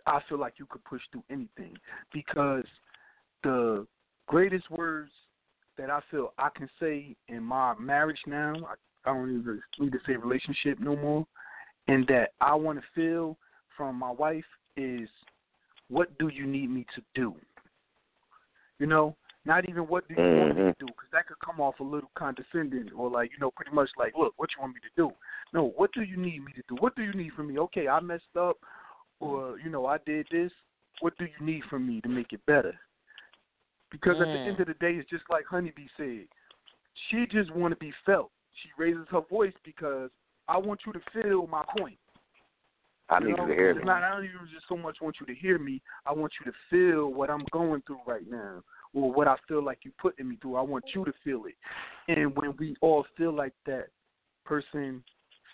[0.06, 1.76] I feel like you could push through anything
[2.12, 2.64] because
[3.42, 3.86] the
[4.26, 5.10] greatest words
[5.78, 9.92] that I feel I can say in my marriage now, I, I don't even need
[9.92, 11.26] to say relationship no more,
[11.88, 13.36] and that I want to feel
[13.76, 14.44] from my wife
[14.76, 15.08] is,
[15.88, 17.34] what do you need me to do?
[18.78, 20.86] You know, not even what do you want me to mm-hmm.
[20.86, 23.90] do, because that could come off a little condescending or like, you know, pretty much
[23.98, 25.10] like, look, what you want me to do?
[25.52, 26.76] No, what do you need me to do?
[26.80, 27.58] What do you need from me?
[27.58, 28.56] Okay, I messed up,
[29.20, 30.52] or you know, I did this.
[31.00, 32.74] What do you need from me to make it better?
[33.90, 34.46] Because at the Mm.
[34.48, 36.26] end of the day, it's just like Honeybee said.
[37.08, 38.30] She just want to be felt.
[38.62, 40.10] She raises her voice because
[40.48, 41.98] I want you to feel my point.
[43.10, 43.84] I You need know, you to hear it's me.
[43.84, 45.82] Not, I don't even just so much want you to hear me.
[46.06, 48.62] I want you to feel what I'm going through right now,
[48.94, 50.56] or what I feel like you're putting me through.
[50.56, 51.54] I want you to feel it.
[52.08, 53.88] And when we all feel like that
[54.44, 55.04] person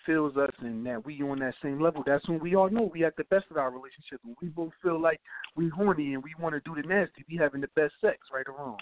[0.06, 3.04] feels us and that we on that same level, that's when we all know we
[3.04, 4.20] at the best of our relationship.
[4.24, 5.20] When we both feel like
[5.56, 8.46] we horny and we want to do the nasty, we having the best sex, right
[8.48, 8.78] or wrong.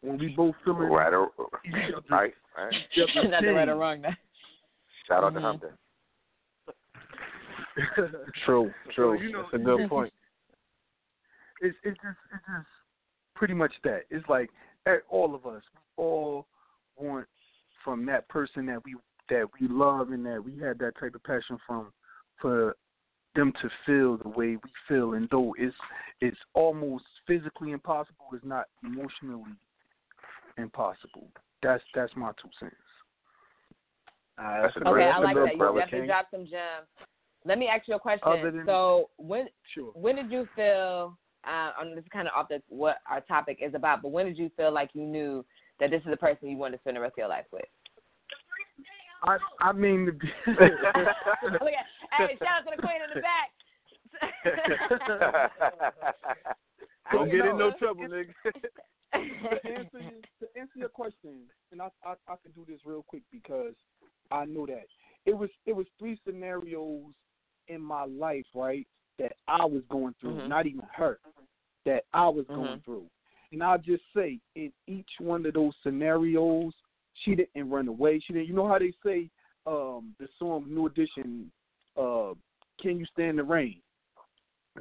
[0.00, 1.30] When we both feeling Right or
[1.64, 2.72] each other- right, right.
[2.96, 4.16] each other's Nothing right or wrong now.
[5.08, 5.42] Shout out to Mhm.
[5.42, 5.78] Hunter.
[8.46, 9.16] True, true.
[9.18, 10.12] So, you know, That's a good point.
[11.60, 12.66] it's it's just it's just
[13.34, 14.02] pretty much that.
[14.10, 14.50] It's like
[14.86, 16.46] eh, all of us, we all
[16.96, 17.26] want
[17.84, 18.94] from that person that we
[19.30, 21.92] that we love and that we had that type of passion from
[22.40, 22.76] for
[23.34, 25.74] them to feel the way we feel and though it's
[26.20, 29.52] it's almost physically impossible, it's not emotionally
[30.58, 31.28] impossible.
[31.62, 32.74] That's that's my two cents.
[34.38, 35.56] Uh, That's a Okay, great- I like that.
[35.56, 36.06] You definitely King.
[36.06, 36.86] dropped some gems.
[37.44, 38.42] Let me ask you a question.
[38.42, 39.92] Than- so when Sure.
[39.94, 41.16] when did you feel?
[41.44, 44.24] Uh, and this is kind of off the what our topic is about, but when
[44.26, 45.44] did you feel like you knew
[45.78, 47.64] that this is the person you wanted to spend the rest of your life with?
[49.24, 50.70] I I mean to be Look at,
[52.12, 53.50] hey, shout out to the queen in the back.
[57.12, 58.32] Don't get in no No, trouble, nigga.
[58.44, 63.02] to answer your, to answer your question, and I, I I can do this real
[63.06, 63.74] quick because
[64.30, 64.84] I know that
[65.26, 67.12] it was it was three scenarios
[67.68, 68.86] in my life, right,
[69.18, 70.48] that I was going through, Mhm.
[70.48, 71.18] not even her,
[71.84, 72.54] that I was Mhm.
[72.54, 73.08] going through,
[73.52, 76.74] and I'll just say in each one of those scenarios,
[77.22, 78.20] she didn't run away.
[78.20, 78.48] She didn't.
[78.48, 79.30] You know how they say
[79.66, 81.50] um the song New Edition,
[81.96, 82.34] uh,
[82.80, 83.80] "Can You Stand the Rain."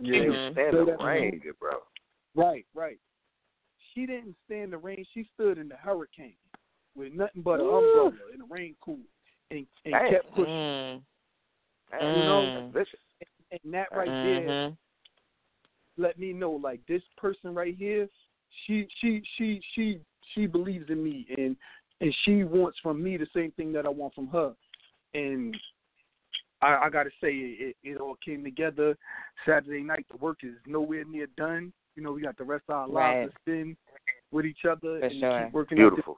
[0.01, 0.51] Yeah, Mhm.
[0.53, 1.83] stand So the rain, good bro.
[2.35, 2.99] Right, right.
[3.93, 5.05] She didn't stand the rain.
[5.13, 6.35] She stood in the hurricane
[6.95, 8.99] with nothing but an umbrella and a raincoat
[9.51, 10.09] and, and Damn.
[10.09, 10.53] kept pushing.
[10.53, 11.01] Mm.
[11.91, 12.73] Damn, You know, Mm.
[12.73, 12.99] listen,
[13.63, 14.77] And that right there Mhm.
[15.97, 18.09] let me know like this person right here,
[18.65, 20.01] she she she she
[20.33, 21.55] she believes in me and
[22.01, 24.53] and she wants from me the same thing that I want from her.
[25.13, 25.55] And
[26.61, 28.97] I, I gotta say it, it all came together.
[29.45, 31.71] Saturday night the work is nowhere near done.
[31.95, 33.21] You know, we got the rest of our Right.
[33.21, 33.77] lives to spend
[34.31, 35.45] with each other For and sure.
[35.45, 36.17] keep working beautiful.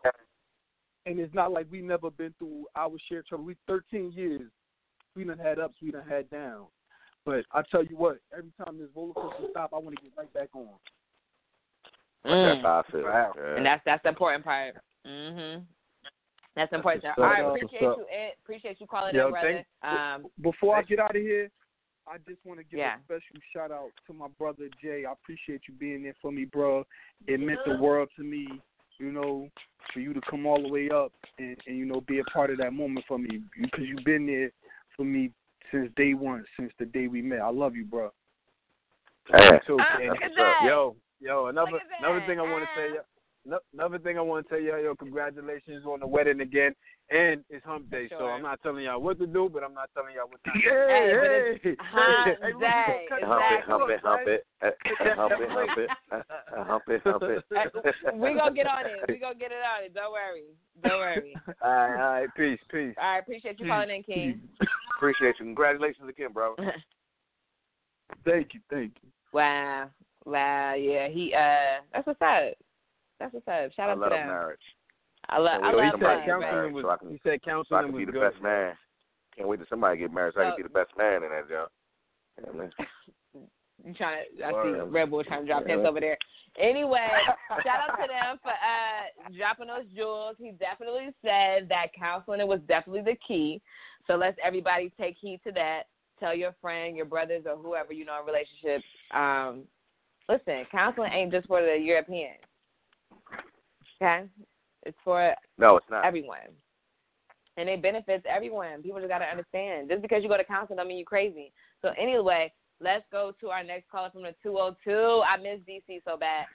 [1.05, 3.45] and it's not like we never been through our share of trouble.
[3.45, 4.49] We thirteen years.
[5.15, 6.67] We done had ups, we done had downs.
[7.25, 10.11] But I tell you what, every time this roller coaster stop, I want to get
[10.17, 10.67] right back on.
[12.23, 12.61] That's Mm.
[12.63, 13.03] how I feel.
[13.03, 13.33] Wow.
[13.35, 13.55] Yeah.
[13.57, 14.75] And that's that's the important part.
[15.05, 15.65] Mhm.
[16.55, 17.03] That's important.
[17.03, 17.31] what's All up.
[17.31, 18.05] right, That's appreciate you.
[18.09, 18.33] Ed.
[18.43, 19.65] Appreciate you calling Yo, in, brother.
[19.83, 21.51] Um, Before I get out of here,
[22.07, 22.97] I just want to give Yeah.
[22.97, 25.05] a special shout out to my brother Jay.
[25.05, 26.85] I appreciate you being there for me, bro.
[27.27, 28.47] It meant the world to me,
[28.99, 29.49] you know,
[29.91, 32.49] for you to come all the way up and, and you know be a part
[32.51, 34.51] of that moment for me because you've been there
[34.95, 35.31] for me
[35.71, 37.41] since day one, since the day we met.
[37.41, 38.11] I love you, bro.
[39.29, 39.59] Yeah.
[39.59, 40.09] too, King.
[40.09, 40.61] look at that.
[40.65, 43.03] Yo, yo, another another thing I want to Ah.
[43.49, 43.59] Tell you.
[43.73, 46.73] no- Another thing I want to tell y'all, yo, congratulations on the wedding again,
[47.09, 49.89] and it's Hump Day, so I'm not telling y'all what to do, but I'm not
[49.93, 50.69] telling y'all what to do.
[50.69, 53.05] Hey, but it's Hump Hey, Day.
[53.09, 56.63] cut Hump it, hump it, hump it, uh, uh, hump it, hump it, uh, uh,
[56.63, 57.43] hump it, hump it.
[58.15, 59.05] we gonna get on it.
[59.07, 59.93] We gonna get it on it.
[59.93, 60.45] Don't worry.
[60.81, 61.33] Don't worry.
[61.61, 62.95] All right, all right, peace, peace.
[62.97, 64.41] All right, appreciate you calling in, King.
[64.97, 65.45] Appreciate you.
[65.45, 66.55] Congratulations again, bro.
[68.25, 69.09] Thank you, thank you.
[69.33, 69.89] wow.
[70.25, 70.73] Wow.
[70.73, 71.07] Yeah.
[71.07, 71.33] He.
[71.33, 71.81] Uh.
[71.93, 72.53] That's what's up.
[73.19, 73.71] That's what's up.
[73.73, 74.27] Shout I out to them.
[74.27, 74.59] marriage.
[75.29, 75.61] I love.
[75.63, 76.83] I love till he somebody said get married counseling was.
[76.83, 78.31] so I can- he said So I counseling can was be the good.
[78.31, 78.77] best man.
[79.35, 81.29] Can't wait till somebody get married so I So- can be the best man in
[81.29, 81.69] that job.
[82.43, 82.71] Yeah, man.
[83.83, 84.45] You trying to?
[84.45, 84.91] I see Word.
[84.93, 85.89] Red Bull trying to drop hints Yeah.
[85.89, 86.17] over there.
[86.57, 87.09] Anyway,
[87.63, 90.37] shout out to them for uh dropping those jewels.
[90.37, 93.61] He definitely said that counseling was definitely the key.
[94.07, 95.83] So let's everybody take heed to that.
[96.19, 98.85] Tell your friend, your brothers, or whoever you know in relationships.
[99.11, 99.67] Um,
[100.29, 102.39] listen, counseling ain't just for the Europeans.
[104.01, 104.25] Okay,
[104.85, 106.05] it's for No, it's not.
[106.05, 106.37] everyone.
[107.57, 108.81] And it benefits everyone.
[108.83, 109.87] People just got to understand.
[109.89, 111.53] Just because you go to counseling don't mean you're crazy.
[111.81, 115.23] So anyway, let's go to our next caller from the 202.
[115.25, 116.45] I miss DC so bad.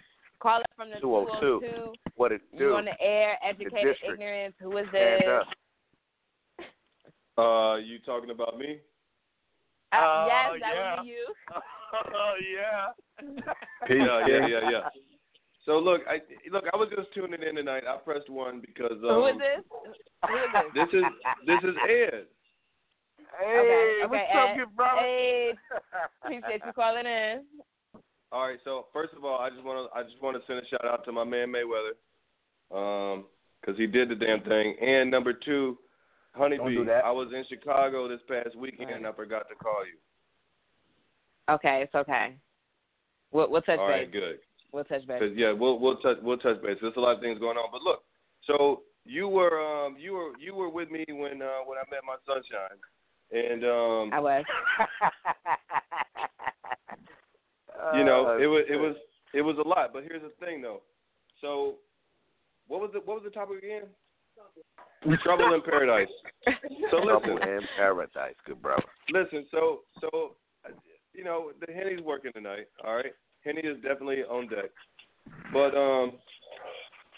[0.40, 1.60] Caller from the 202.
[1.66, 1.92] 202.
[2.16, 2.64] What it do?
[2.64, 2.76] You do?
[2.76, 4.12] on the air, educated district.
[4.14, 4.54] ignorance.
[4.60, 5.20] Who is this?
[5.22, 5.46] Stand up.
[7.38, 8.78] Uh, you talking about me?
[9.92, 10.96] Uh, Oh, yes, that yeah.
[10.96, 11.34] would be you.
[12.14, 12.92] Oh yeah.
[13.86, 14.88] Peace, yeah, yeah, yeah, yeah.
[15.66, 16.64] So look, I look.
[16.72, 17.84] I was just tuning in tonight.
[17.88, 19.64] I pressed one because um, Who is this?
[20.28, 20.64] Who is this?
[20.74, 21.04] this is
[21.46, 22.26] this is Ed.
[23.40, 24.38] okay, okay, what's Ed.
[24.38, 25.00] up, good brother?
[25.00, 25.52] Hey,
[26.24, 27.44] appreciate you calling in.
[28.32, 28.58] All right.
[28.64, 30.84] So first of all, I just want to I just want to send a shout
[30.84, 31.94] out to my man Mayweather,
[32.74, 33.26] um,
[33.60, 34.76] because he did the damn thing.
[34.80, 35.76] And number two,
[36.38, 36.84] Don't Honeybee.
[36.84, 36.90] do.
[36.90, 39.98] I was in Chicago this past weekend and I forgot to call you.
[41.54, 42.36] Okay, it's okay.
[43.32, 44.20] We'll, we'll touch All right, base.
[44.20, 44.38] good.
[44.72, 45.20] We'll touch base.
[45.20, 46.78] 'Cause, yeah, we'll we'll touch we'll touch base.
[46.80, 47.70] There's a lot of things going on.
[47.72, 48.02] But look,
[48.44, 52.00] so you were um you were you were with me when uh when I met
[52.06, 52.78] my sunshine,
[53.32, 54.44] and um I was.
[57.94, 58.96] you know Uh, it was it was
[59.34, 59.92] it was a lot.
[59.92, 60.82] But here's the thing though.
[61.40, 61.76] So
[62.68, 63.84] what was the what was the topic again?
[65.22, 66.08] Trouble in paradise.
[66.90, 68.82] So Trouble listen, in paradise, good brother.
[69.10, 69.46] listen.
[69.50, 70.36] So so
[71.14, 72.66] you know the Henny's working tonight.
[72.84, 73.12] All right,
[73.44, 74.70] Henny is definitely on deck.
[75.52, 76.12] But um,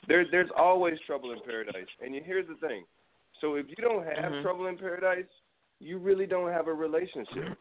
[0.08, 1.86] there there's always trouble in paradise.
[2.02, 2.84] And you- here's the thing.
[3.40, 4.42] So if you don't have Mhm.
[4.42, 5.26] trouble in paradise,
[5.80, 7.58] you really don't have a relationship.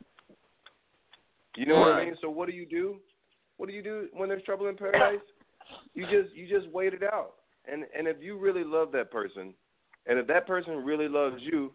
[1.55, 2.15] You know what I mean?
[2.21, 2.99] So what do you do?
[3.57, 5.21] What do you do when there's trouble in paradise?
[5.93, 7.33] You just you just wait it out.
[7.65, 9.53] And and if you really love that person,
[10.05, 11.73] and if that person really loves you,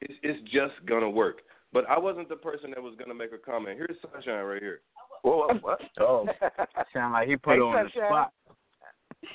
[0.00, 1.42] it's it's just gonna work.
[1.72, 3.76] But I wasn't the person that was gonna make a comment.
[3.76, 4.80] Here's sunshine right here.
[5.26, 5.80] Whoa, whoa, what?
[6.00, 6.24] Oh,
[6.94, 8.32] sound like he put Hey, her on the spot.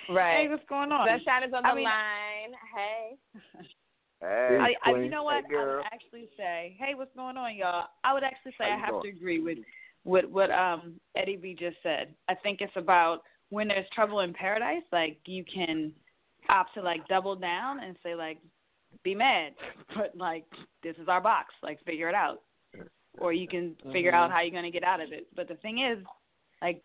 [0.10, 0.44] Right.
[0.44, 1.06] Hey, what's going on?
[1.08, 2.54] Sunshine is on the I mean- line.
[2.76, 3.68] Hey.
[4.24, 5.46] Hey, I, I, you know what?
[5.50, 7.88] Hey, I would actually say, hey, what's going on, y'all?
[8.04, 9.02] I would actually say I have doing?
[9.02, 9.58] to agree with
[10.04, 12.14] with what um Eddie V just said.
[12.30, 15.92] I think it's about when there's trouble in paradise, like you can
[16.50, 18.38] opt to like double down and say like,
[19.04, 19.54] be mad,
[19.96, 20.46] but like
[20.84, 22.42] this is our box, like figure it out,
[23.20, 25.28] or you can figure out how you're gonna get out of it.
[25.36, 26.04] But the thing is,
[26.62, 26.82] like,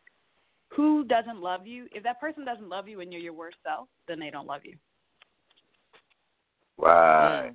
[0.68, 1.86] who doesn't love you?
[1.92, 4.62] If that person doesn't love you and you're your worst self, then they don't love
[4.64, 4.76] you.
[6.78, 7.50] Right.
[7.50, 7.54] Mm.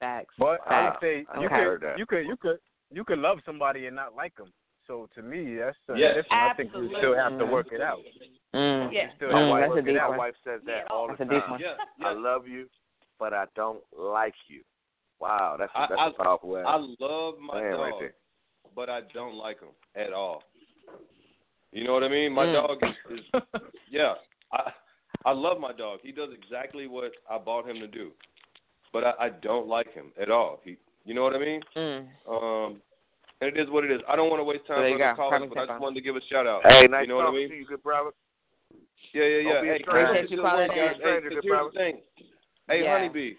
[0.00, 0.34] Facts.
[0.38, 0.98] But I Facts.
[1.02, 1.64] would say you Okay.
[1.64, 2.58] could you could you could
[2.90, 4.52] you could love somebody and not like them.
[4.86, 6.14] So to me, that's uh, Yes.
[6.16, 6.42] different.
[6.42, 8.00] I think you still have to work it out.
[8.54, 8.92] Mm.
[8.92, 9.14] Yeah.
[9.16, 10.10] Still Mm, have that's a deep out.
[10.10, 11.50] My wife says that all That's the a deep time.
[11.50, 11.60] one.
[11.60, 12.68] Yeah, I love you,
[13.18, 14.62] but I don't like you.
[15.24, 16.64] Wow, that's that's I- a powerful ass.
[16.68, 18.10] I love my Man, dog, right
[18.76, 20.42] but I don't like him at all.
[21.72, 22.30] You know what I mean?
[22.32, 22.52] My Mm.
[22.52, 23.24] dog is, is
[23.90, 24.14] yeah.
[24.52, 24.70] I
[25.24, 26.00] I love my dog.
[26.02, 28.10] He does exactly what I bought him to do,
[28.92, 30.60] but I, I don't like him at all.
[30.62, 31.60] He, you know what I mean?
[31.74, 32.06] Mm.
[32.28, 32.82] Um,
[33.40, 34.02] and it is what it is.
[34.06, 35.80] I don't want to waste time There you for the callers, but I just off.
[35.80, 36.60] wanted to give a shout out.
[36.70, 37.48] Hey, nice you know what I talking mean?
[37.48, 38.10] to you, good brother.
[39.14, 39.52] Yeah, yeah, yeah.
[39.54, 40.68] Don't be a Hey, Appreciate you calling in.
[40.68, 40.76] guys.
[40.76, 42.02] Hey, Stranger, 'cause good here's the thing.
[42.68, 42.92] Hey, Yeah.
[42.98, 43.34] Honeybee,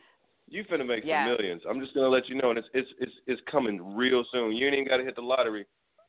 [0.48, 1.26] you finna make Yeah.
[1.26, 1.62] some millions.
[1.68, 4.54] I'm just gonna let you know, and it's it's it's it's coming real soon.
[4.56, 5.66] You ain't even gotta hit the lottery.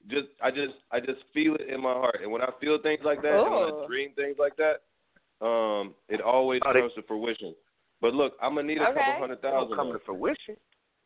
[0.08, 3.00] Just I just I just feel it in my heart, and when I feel things
[3.04, 4.82] like that, and when I dream things like that,
[5.44, 7.54] um, it always Oh, they- comes to fruition.
[8.00, 8.98] But look, I'm gonna need a Okay.
[8.98, 9.76] couple hundred Don't thousand.
[9.76, 10.56] come to fruition.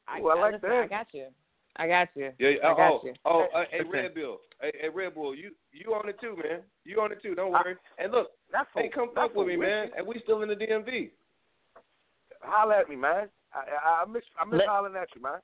[0.09, 0.83] I, Ooh, I like listen, that.
[0.83, 1.27] I got you.
[1.77, 2.33] I got you.
[2.39, 2.69] Yeah, yeah.
[2.69, 3.15] I got oh, you.
[3.25, 4.41] oh, uh, hey, Red Bull.
[4.61, 6.63] hey, hey, Red Bull, you you on it too, man.
[6.85, 7.35] You on it too.
[7.37, 7.77] Don't I- worry.
[7.99, 9.93] and look, Not for, hey, come not fuck with me, man.
[9.97, 11.13] And we still in the DMV.
[12.43, 13.29] Holler at me, man.
[13.55, 15.41] I I, I miss I miss Let- hollering at you, man.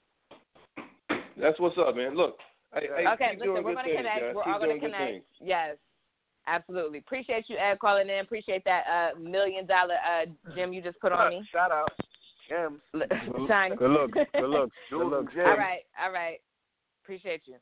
[1.39, 2.17] That's what's up, man.
[2.17, 2.39] Look,
[2.75, 4.21] hey, hey, okay, listen, we're gonna things, connect.
[4.21, 4.35] guys.
[4.35, 5.25] We're keep all gonna connect.
[5.41, 5.77] Yes,
[6.47, 6.99] absolutely.
[7.01, 8.21] Appreciate you, Ed, calling in.
[8.21, 10.25] Appreciate that uh, million dollar uh,
[10.55, 11.43] gem you just put on me.
[11.53, 11.91] Shout out.
[12.49, 12.81] Jim.
[13.49, 13.77] Shiny.
[13.79, 14.13] Good look.
[14.13, 14.71] Good look.
[14.91, 15.33] Good Dude, look.
[15.33, 15.41] Jim.
[15.47, 16.39] All right, all right.
[17.05, 17.57] Appreciate you.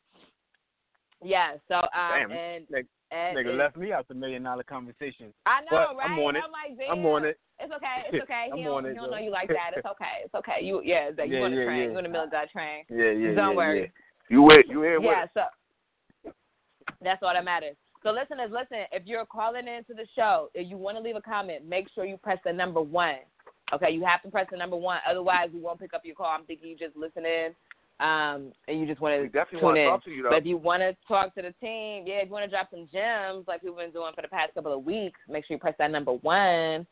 [1.23, 1.55] Yeah.
[1.69, 5.33] So um Damn, and nigga- Ed Nigga is- left me out the million dollar conversation.
[5.47, 6.11] I know, but right?
[6.11, 6.43] I'm on it.
[6.53, 6.89] like.
[6.91, 7.39] I'm on it.
[7.61, 7.99] It's okay.
[8.13, 8.47] It's okay.
[8.55, 9.71] He on don't, he don't know you like that.
[9.77, 10.25] It's okay.
[10.25, 10.59] It's okay.
[10.63, 11.79] You yeah, that you Yeah, on the yeah, train.
[11.83, 11.91] yeah.
[11.91, 12.85] You on the military train.
[12.91, 13.81] Yeah, yeah, Don't yeah, worry.
[13.83, 13.87] yeah.
[14.31, 15.43] You with you here Yeah, so
[17.03, 17.77] that's all that matters.
[18.03, 21.23] So listeners, listen, if you're calling into the show, if you want to leave a
[21.23, 23.17] comment, make sure you press the number one.
[23.73, 24.99] Okay, you have to press the number one.
[25.09, 26.27] Otherwise, we won't pick up your call.
[26.27, 27.55] I'm thinking you just listening,
[27.99, 29.89] um, and you just want to definitely tune want to in.
[29.89, 30.31] talk to you though.
[30.31, 32.69] But if you want to talk to the team, yeah, if you want to drop
[32.71, 35.61] some gems like we've been doing for the past couple of weeks, make sure you
[35.61, 36.87] press that number one.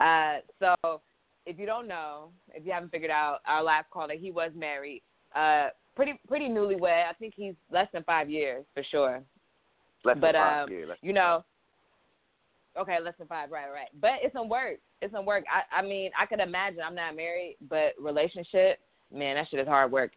[0.00, 1.00] Uh, so
[1.46, 5.02] if you don't know, if you haven't figured out, our last caller, he was married,
[5.34, 7.08] uh, pretty pretty newlywed.
[7.08, 9.22] I think he's less than five years for sure.
[10.04, 11.44] Less but than five, um, yeah, less you know,
[12.78, 13.88] okay, less than five, right, right.
[14.00, 14.78] But it's some work.
[15.00, 15.44] It's some work.
[15.50, 16.80] I I mean, I could imagine.
[16.86, 18.80] I'm not married, but relationship,
[19.12, 20.12] man, that shit is hard work.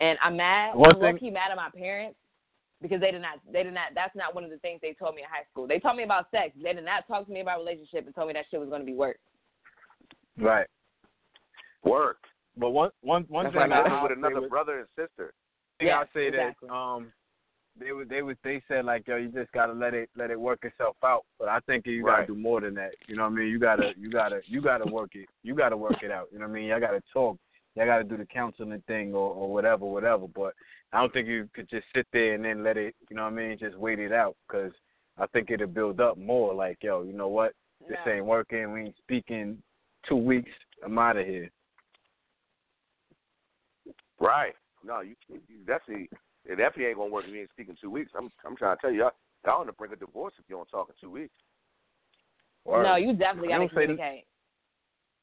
[0.00, 0.76] And I'm mad.
[0.76, 2.16] One I'm thing- low mad at my parents
[2.82, 3.38] because they did not.
[3.52, 3.90] They did not.
[3.94, 5.66] That's not one of the things they told me in high school.
[5.66, 6.52] They told me about sex.
[6.62, 8.82] They did not talk to me about relationship and told me that shit was going
[8.82, 9.18] to be work.
[10.38, 10.66] Right.
[11.84, 12.18] work.
[12.56, 13.72] But one one one That's thing right.
[13.72, 15.32] I Living I'll with another with- brother and sister.
[15.78, 16.68] thing Yeah, I say exactly.
[16.68, 17.12] that um
[17.78, 20.40] they would they would they said like yo you just gotta let it let it
[20.40, 21.24] work itself out.
[21.38, 22.26] But I think you gotta Right.
[22.26, 22.92] do more than that.
[23.06, 23.48] You know what I mean?
[23.48, 25.28] You gotta you gotta you gotta work it.
[25.44, 26.28] You gotta work it out.
[26.32, 26.64] You know what I mean?
[26.64, 27.36] Y'all gotta talk.
[27.76, 30.26] Y'all gotta do the counseling thing or or whatever whatever.
[30.26, 30.54] But
[30.92, 32.94] I don't think you could just sit there and then let it.
[33.10, 33.58] You know what I mean?
[33.58, 34.72] Just wait it out because
[35.18, 36.54] I think it'll build up more.
[36.54, 37.52] Like yo, you know what?
[37.88, 38.72] This ain't working.
[38.72, 39.58] We ain't speaking.
[40.08, 40.50] Two weeks.
[40.84, 41.50] I'm out of here.
[44.20, 44.54] Right.
[44.84, 46.08] No, you, you definitely
[46.44, 48.12] it definitely ain't gonna work if you ain't speaking two weeks.
[48.16, 49.10] I'm I'm trying to tell you, y'all
[49.44, 51.34] y'all gonna bring a divorce if you don't talk in two weeks.
[52.64, 52.84] Word.
[52.84, 54.24] No, you definitely You got to don't say- communicate.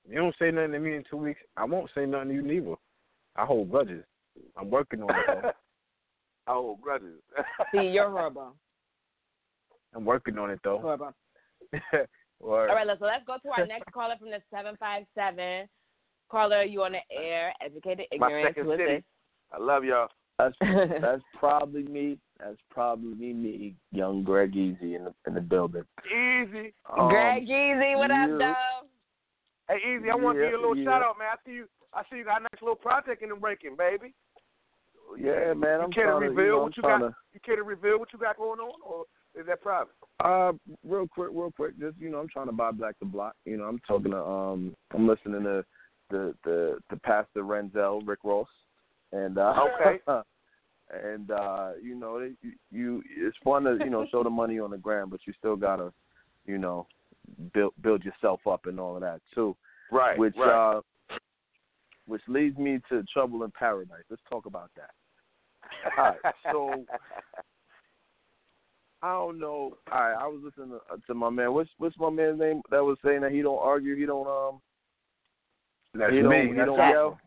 [0.08, 1.40] You don't say nothing to me in two weeks.
[1.58, 2.76] I won't say nothing to you neither.
[3.36, 4.04] I hold grudges.
[4.58, 5.26] I'm working on it.
[5.28, 5.52] though.
[6.48, 6.80] I hold.
[7.72, 8.56] See, you're horrible.
[9.96, 10.80] I'm working on it though.
[10.80, 11.14] Horrible.
[12.40, 12.70] Word.
[12.70, 15.68] All right, let's, so let's go to our next caller from the 757.
[16.30, 18.44] Caller, you on the air, educated, ignorance.
[18.44, 19.04] My second city.
[19.54, 20.10] I love y'all.
[20.38, 20.56] That's
[21.02, 22.18] that's probably me.
[22.40, 25.84] That's probably me, me young Greg Easy in the in the building.
[26.06, 26.74] Easy.
[26.92, 28.54] Um, Greg Easy, what up, though?
[29.70, 31.30] Hey, Easy, I want to give you a little Yeah, shout out, man.
[31.32, 31.68] I see you.
[31.94, 34.14] I see you got a nice little project in the breaking, baby.
[35.18, 35.82] Yeah, man.
[35.82, 37.02] I'm you to trying to, reveal you know, what you got?
[37.34, 39.06] You care to reveal what you got going on, or
[39.40, 39.94] is that private?
[40.24, 40.54] uh,
[40.84, 41.80] real quick, real quick.
[41.80, 43.36] Just you know, I'm trying to buy Black the Block.
[43.46, 45.66] You know, I'm talking to um, I'm listening to
[46.10, 48.48] the the the Pastor Renzel, Rick Ross,
[49.12, 50.00] and uh, Okay.
[51.06, 54.72] and uh, you know, you, you it's fun to you know show the money on
[54.72, 55.92] the gram, but you still gotta,
[56.46, 56.88] you know,
[57.54, 59.56] build build yourself up and all of that too.
[59.92, 60.18] Right.
[60.18, 60.78] which right.
[60.78, 60.82] uh
[62.08, 64.04] which leads me to trouble in paradise.
[64.10, 64.92] Let's talk about that.
[65.98, 66.86] All right, so
[69.02, 69.78] I don't know.
[69.92, 71.54] All right, I was listening to, to my man.
[71.54, 74.62] What's what's my man's name that was saying that he don't argue, he don't um,
[75.94, 76.24] That's he me.
[76.24, 77.20] don't, he That's don't yell.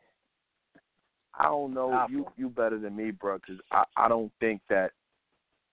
[1.38, 1.92] I don't know.
[1.92, 2.12] Alpha.
[2.12, 4.92] You you better than me, bro, because I I don't think that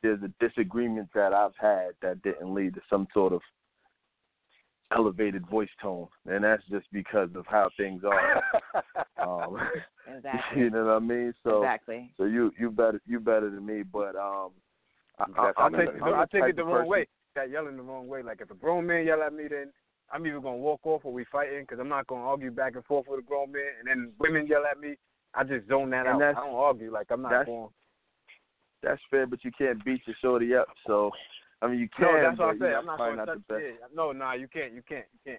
[0.01, 3.41] there's a disagreement that I've had that didn't lead to some sort of
[4.95, 8.43] elevated voice tone, and that's just because of how things are.
[9.45, 9.57] um,
[10.15, 10.61] exactly.
[10.61, 11.33] You know what I mean?
[11.43, 12.11] So exactly.
[12.17, 14.51] so you you better you better than me, but um,
[15.19, 17.07] I, I, I I'm take the- I'm I take it the of wrong person- way.
[17.35, 18.23] That yelling the wrong way.
[18.23, 19.71] Like if a grown man yell at me, then
[20.11, 22.85] I'm either gonna walk off or we fighting because I'm not gonna argue back and
[22.85, 23.63] forth with a grown man.
[23.79, 24.95] And then women yell at me,
[25.33, 26.37] I just zone that And out.
[26.37, 26.91] I don't argue.
[26.93, 27.69] Like I'm not that's- going.
[28.83, 30.67] That's fair, but you can't beat your shorty up.
[30.85, 31.09] So
[31.65, 32.73] I mean, you No, that's what I but, said.
[32.73, 33.37] I'm not gonna touch.
[33.47, 33.63] the best.
[33.63, 34.73] Yeah, no, nah, you can't.
[34.73, 35.05] You can't.
[35.25, 35.37] You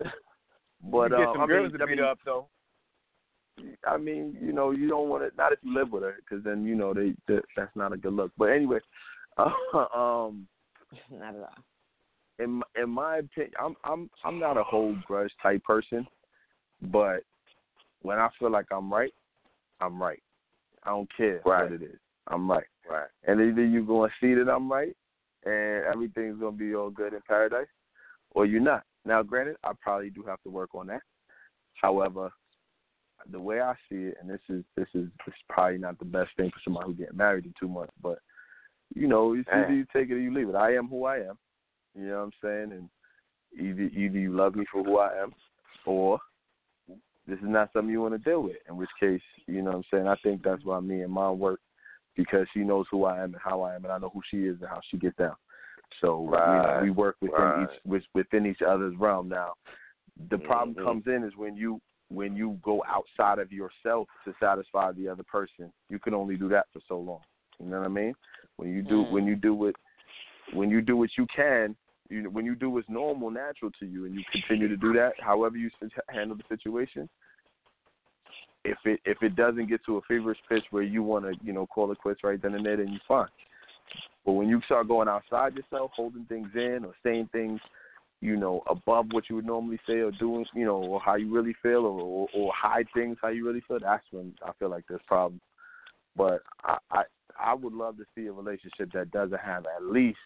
[0.00, 0.14] can't.
[0.80, 2.46] But you get um, some I girls mean, to I beat mean, up though.
[3.84, 5.36] I mean, you know, you don't want to.
[5.36, 7.96] Not if you live with her, because then you know they, that that's not a
[7.96, 8.30] good look.
[8.38, 8.78] But anyway,
[9.38, 10.46] um,
[11.10, 11.48] Not at all.
[12.38, 16.06] in in my opinion, I'm I'm I'm not a hold grudge type person,
[16.82, 17.24] but
[18.02, 19.12] when I feel like I'm right,
[19.80, 20.22] I'm right.
[20.84, 21.64] I don't care Right.
[21.64, 21.98] what it is.
[22.28, 22.64] I'm right.
[22.88, 23.08] Right.
[23.26, 24.96] And either you gonna see that I'm right,
[25.44, 27.66] and everything's gonna be all good in paradise,
[28.32, 28.84] or you're not.
[29.04, 31.02] Now, granted, I probably do have to work on that.
[31.80, 32.30] However,
[33.30, 36.04] the way I see it, and this is this is this is probably not the
[36.04, 38.18] best thing for somebody who's getting married in two months, but
[38.94, 40.54] you know, it's either you take it or you leave it.
[40.54, 41.38] I am who I am.
[41.94, 42.72] You know what I'm saying?
[42.72, 42.88] And
[43.58, 45.32] either either you love me for who I am,
[45.84, 46.18] or
[47.26, 48.56] this is not something you want to deal with.
[48.68, 50.08] In which case, you know what I'm saying?
[50.08, 51.57] I think that's why me and mom work
[52.18, 54.38] because she knows who I am and how I am, and I know who she
[54.38, 55.36] is and how she gets down.
[56.02, 57.62] So you know, we work within right.
[57.62, 59.28] each with, within each other's realm.
[59.28, 59.54] Now,
[60.28, 60.84] the problem Mhm.
[60.84, 65.22] comes in is when you when you go outside of yourself to satisfy the other
[65.22, 65.72] person.
[65.88, 67.20] You can only do that for so long.
[67.60, 68.14] You know what I mean?
[68.56, 69.10] When you do Mm.
[69.10, 69.76] when you do it
[70.52, 71.76] when you do what you can,
[72.10, 75.12] you when you do what's normal, natural to you, and you continue to do that,
[75.20, 75.70] however you
[76.08, 77.08] handle the situation.
[78.68, 81.52] If it if it doesn't get to a feverish pitch where you want to you
[81.52, 83.28] know call it quits right then and there, then you're fine.
[84.24, 87.60] But when you start going outside yourself, holding things in or saying things,
[88.20, 91.34] you know, above what you would normally say or doing, you know, or how you
[91.34, 94.70] really feel, or or, or hide things how you really feel, that's when I feel
[94.70, 95.40] like there's problems.
[96.16, 97.02] But I, I
[97.40, 100.18] I would love to see a relationship that doesn't have at least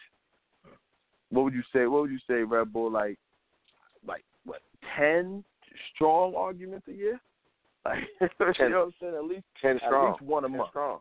[1.33, 1.87] what would you say?
[1.87, 2.91] What would you say, Red Bull?
[2.91, 3.17] Like,
[4.07, 4.61] like what?
[4.95, 5.43] Ten
[5.93, 7.19] strong arguments a year?
[7.85, 9.15] Like, you know what I'm saying?
[9.15, 10.11] At least Ten at strong.
[10.11, 10.69] least one a Ten month.
[10.69, 10.99] strong.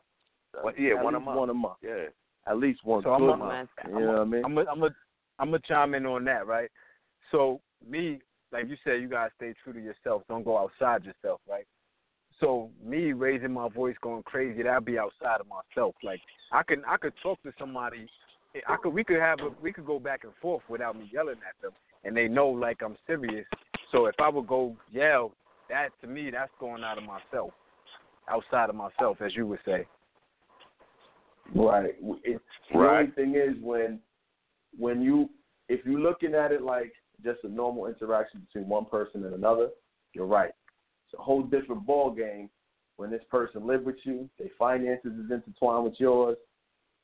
[0.62, 1.38] Well, yeah, At one a least month.
[1.38, 1.76] One a month.
[1.82, 2.04] Yeah.
[2.46, 3.68] At least one So I'm good a- month.
[3.84, 4.44] I'm You know what I mean?
[4.44, 4.90] I'm a, I'm a,
[5.38, 6.70] I'm gonna chime in on that, right?
[7.30, 8.20] So me,
[8.52, 10.22] like you said, you guys stay true to yourself.
[10.28, 11.66] Don't go outside yourself, right?
[12.40, 15.94] So me raising my voice, going crazy, that'd be outside of myself.
[16.02, 16.20] Like
[16.50, 18.08] I can, I could talk to somebody.
[18.68, 21.36] I could, we could have, a, we could go back and forth without me yelling
[21.36, 21.72] at them,
[22.04, 23.46] and they know like I'm serious.
[23.92, 25.32] So if I would go yell,
[25.72, 27.52] that to me, that's going out of myself,
[28.28, 29.86] outside of myself, as you would say.
[31.54, 31.94] Right.
[32.24, 32.40] It,
[32.72, 33.98] the only thing is when
[34.78, 35.28] when you
[35.68, 36.92] if you're looking at it like
[37.24, 39.68] just a normal interaction between one person and another,
[40.12, 40.50] you're right.
[41.06, 42.48] It's a whole different ball game
[42.96, 46.36] when this person live with you, their finances is intertwined with yours,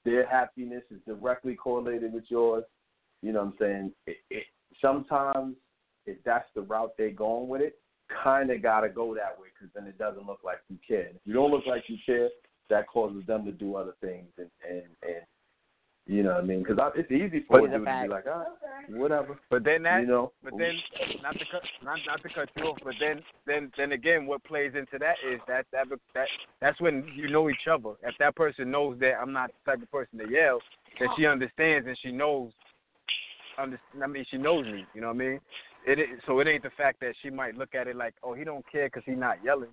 [0.05, 2.65] their happiness is directly correlated with yours.
[3.23, 3.93] You know what I'm saying?
[4.07, 4.45] It, it
[4.81, 5.57] sometimes
[6.07, 7.79] if that's the route they're going with it,
[8.23, 11.09] kind of got to go that way because then it doesn't look like you care.
[11.09, 12.29] If you don't look like you care,
[12.71, 15.23] that causes them to do other things and and and
[16.09, 16.65] you know what I mean?
[16.67, 18.47] Because it's easy for But- a dude to be like, ah,
[18.89, 19.39] whatever.
[19.51, 20.73] But then that, you know, But then,
[21.23, 24.43] not to cut, not not to cut you off, but then, then, then again, what
[24.45, 26.29] plays into that is that that that
[26.61, 27.91] that's when you know each other.
[28.03, 30.61] If that person knows that I'm not the type of person to yell,
[30.99, 32.53] that she understands and she knows.
[33.59, 34.87] Under, I mean, she knows me.
[34.95, 35.41] You know what I mean?
[35.87, 38.35] It is, so it ain't the fact that she might look at it like, oh,
[38.35, 39.71] he don't care because he's not yelling.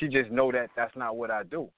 [0.00, 1.68] She just know that that's not what I do.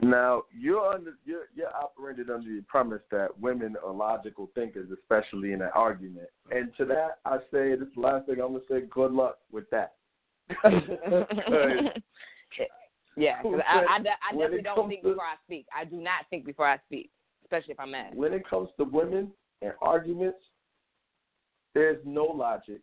[0.00, 5.52] Now you're under you're you're operated under the premise that women are logical thinkers, especially
[5.52, 6.26] in an argument.
[6.50, 8.80] And to that, I say this is the last thing I'm gonna say.
[8.90, 9.94] Good luck with that.
[13.16, 15.66] yeah, 'cause I, I, I When definitely don't think to- before I speak.
[15.74, 17.10] I do not think before I speak,
[17.44, 18.12] especially if I'm mad.
[18.14, 19.30] when it comes to women
[19.62, 20.38] and arguments,
[21.74, 22.80] there's no logic.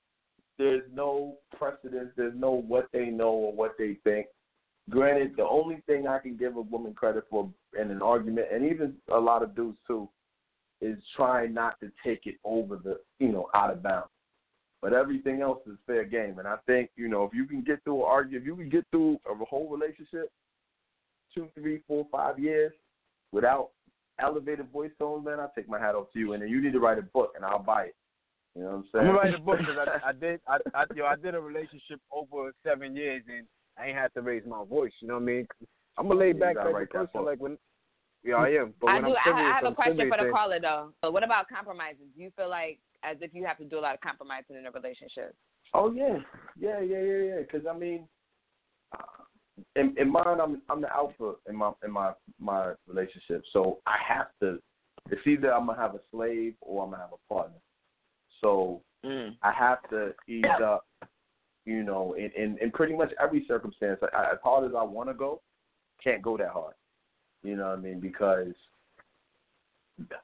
[0.58, 2.12] There's no precedence.
[2.18, 4.28] There's no what they know or what they think.
[4.90, 8.66] Granted, the only thing I can give a woman credit for in an argument, and
[8.66, 10.10] even a lot of dudes too,
[10.82, 14.10] is trying not to take it over the, you know, out of bounds.
[14.82, 16.40] But everything else is fair game.
[16.40, 18.70] And I think, you know, if you can get through an argument, if you can
[18.70, 20.32] get through a whole relationship,
[21.36, 22.72] two, three, four, five years,
[23.32, 23.70] without
[24.20, 26.34] elevated voice tones, man, I'll take my hat off to you.
[26.34, 27.96] And then you need to write a book, and I'll buy it.
[28.60, 29.08] You know what I'm saying?
[29.08, 31.40] I'm gonna write a book because I, I did, I, I, yo, I did a
[31.40, 33.48] relationship over seven years and
[33.80, 34.92] I ain't had to raise my voice.
[35.02, 35.48] You know what I mean?
[35.98, 37.12] I'm a laid You back gotta type write of that person.
[37.14, 37.26] book.
[37.26, 37.58] Like when,
[38.26, 38.74] yeah, I am.
[38.82, 39.16] But I when do.
[39.16, 40.92] I'm serious, I, I have I'm a question serious for the and- caller though.
[41.02, 42.04] So what about compromises?
[42.14, 44.66] Do you feel like as if you have to do a lot of compromising in
[44.66, 45.36] a relationship.
[45.74, 46.18] Oh yeah,
[46.60, 47.40] yeah, yeah, yeah, yeah.
[47.42, 48.08] Because I mean,
[48.94, 49.24] uh,
[49.76, 53.98] in, in mine, I'm I'm the alpha in my in my my relationship, so I
[54.08, 54.60] have to.
[55.12, 57.58] It's either I'm gonna have a slave or I'm gonna have a partner.
[58.42, 59.38] So Mm.
[59.42, 60.86] I have to ease up,
[61.66, 63.98] you know, in in, in pretty much every circumstance.
[64.02, 65.42] I, as hard as I want to go,
[66.04, 66.74] can't go that hard.
[67.44, 68.02] You know what I mean?
[68.02, 68.54] Because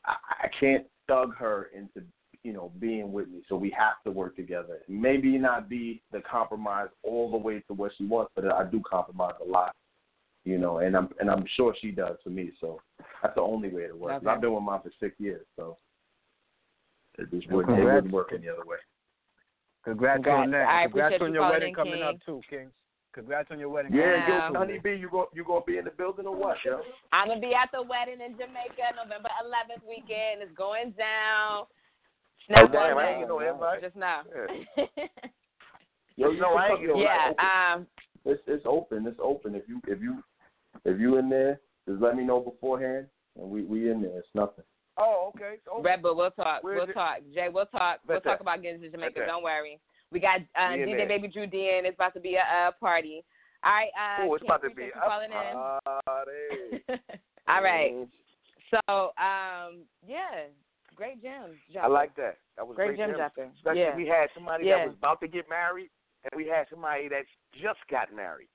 [0.05, 2.05] I, I can't thug her into
[2.43, 3.43] you know being with me.
[3.47, 4.79] So we have to work together.
[4.89, 8.81] Maybe not be the compromise all the way to what she wants, but I do
[8.89, 9.73] compromise a lot.
[10.43, 12.51] You know, and I'm and I'm sure she does for me.
[12.59, 12.81] So
[13.23, 14.11] that's the only way to work.
[14.19, 15.77] 'Cause I've been with mine for six years, so
[17.17, 17.95] it just wouldn't, it Congrats.
[17.95, 18.77] wouldn't work any other way.
[19.83, 20.45] Congrats, Congrats.
[20.45, 20.67] on that.
[20.67, 22.03] I Congrats on your calling wedding coming King.
[22.03, 22.69] up too, King.
[23.13, 23.93] Congrats on your wedding.
[23.93, 24.55] Yeah, coming yo, up.
[24.55, 26.81] Honey B, you go you gonna be in the building or what, yo?
[27.13, 30.41] I'm gonna be at the wedding in Jamaica November 11th weekend.
[30.41, 31.65] It's going down.
[32.47, 33.09] Snap Oh, damn, on I that.
[33.11, 33.81] ain't get no invite.
[33.81, 34.21] Just now.
[36.17, 37.31] Yo, you No, I ain't no yeah.
[37.31, 37.81] Open.
[37.81, 37.87] Um.
[38.25, 39.05] It's it's open.
[39.07, 39.55] It's open.
[39.55, 40.23] If you if you
[40.83, 43.07] if you in there, just let me know beforehand,
[43.39, 44.17] and we we in there.
[44.19, 44.63] It's nothing.
[44.97, 45.55] Oh, okay.
[45.65, 46.63] So, Red Bull, we'll talk.
[46.63, 47.17] We'll talk.
[47.33, 47.99] Jay, we'll talk.
[48.07, 49.25] We'll talk about getting to Jamaica.
[49.27, 49.79] Don't worry.
[50.11, 51.07] We got uh, DJ.
[51.07, 53.23] Baby Drew D and it's about to be a uh, party.
[53.63, 53.89] All right.
[53.97, 56.31] Uh, oh, it's about to be appreciate you calling a party.
[56.87, 56.99] in.
[57.47, 58.07] All right.
[58.71, 60.47] So, um, yeah,
[60.95, 61.57] great gym.
[61.81, 62.37] I like that.
[62.57, 63.17] That was Great great, gems.
[63.17, 63.49] dropper.
[63.57, 63.95] Especially Yeah.
[63.95, 64.77] we had somebody Yeah.
[64.79, 65.89] that was about to get married,
[66.23, 67.23] and we had somebody that
[67.53, 68.47] just got married,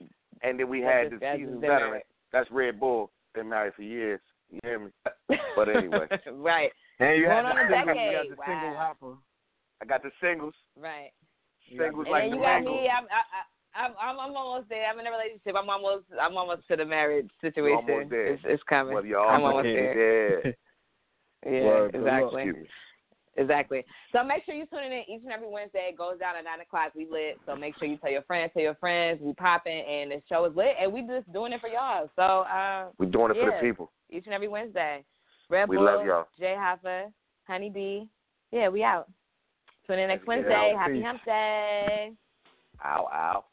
[0.43, 2.03] and then we That had the seasoned veteran.
[2.33, 3.11] That's Red Bull.
[3.35, 4.21] Been married for years.
[4.51, 4.91] You hear me?
[5.57, 6.71] But anyway, right.
[7.01, 9.15] And you Going had on the a single, you got the single hopper.
[9.83, 10.55] I got the singles.
[10.77, 11.11] Right.
[11.69, 12.89] Singles And like then the you got me.
[12.89, 13.21] I'm, I,
[13.75, 14.87] I, I'm, almost there.
[14.89, 15.55] I'm in a relationship.
[15.57, 17.87] I'm almost, I'm almost to the marriage situation.
[17.89, 18.35] almost there.
[18.35, 18.95] It's, it's coming.
[18.95, 19.95] Well, you're I'm almost there.
[20.43, 20.57] there.
[21.47, 22.53] Yeah, Word, exactly.
[23.37, 23.85] Exactly.
[24.13, 25.89] So make sure you tune in each and every Wednesday.
[25.89, 26.93] It goes down at nine o'clock.
[26.95, 27.39] We lit.
[27.47, 29.21] So make sure you tell your friends, tell your friends.
[29.23, 32.11] We popping, and the show is lit, and we just doing it for y'all.
[32.15, 33.91] So uh, We're doing it for the people.
[34.11, 35.05] Each and every Wednesday.
[35.49, 36.27] Red We Bull, love y'all.
[36.39, 37.13] Jay Hoffa,
[37.47, 38.09] Honey B.
[38.53, 39.09] Yeah, we out.
[39.87, 40.73] Tune in next Let's Wednesday.
[40.75, 40.79] out.
[40.79, 41.05] Happy Peace.
[41.05, 42.13] Hump Day.
[42.85, 43.45] Ow, ow.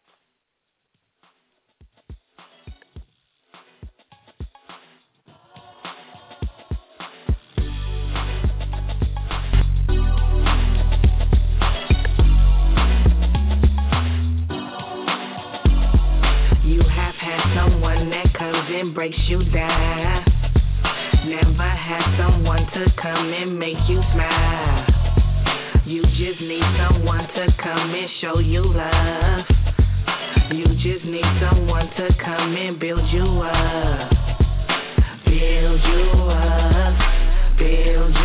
[16.64, 20.37] You have had someone that comes and breaks you down.
[21.28, 24.86] Never had someone to come and make you smile.
[25.86, 29.46] You just need someone to come and show you love.
[30.54, 34.10] You just need someone to come and build you up.
[35.26, 37.58] Build you up.
[37.58, 38.16] Build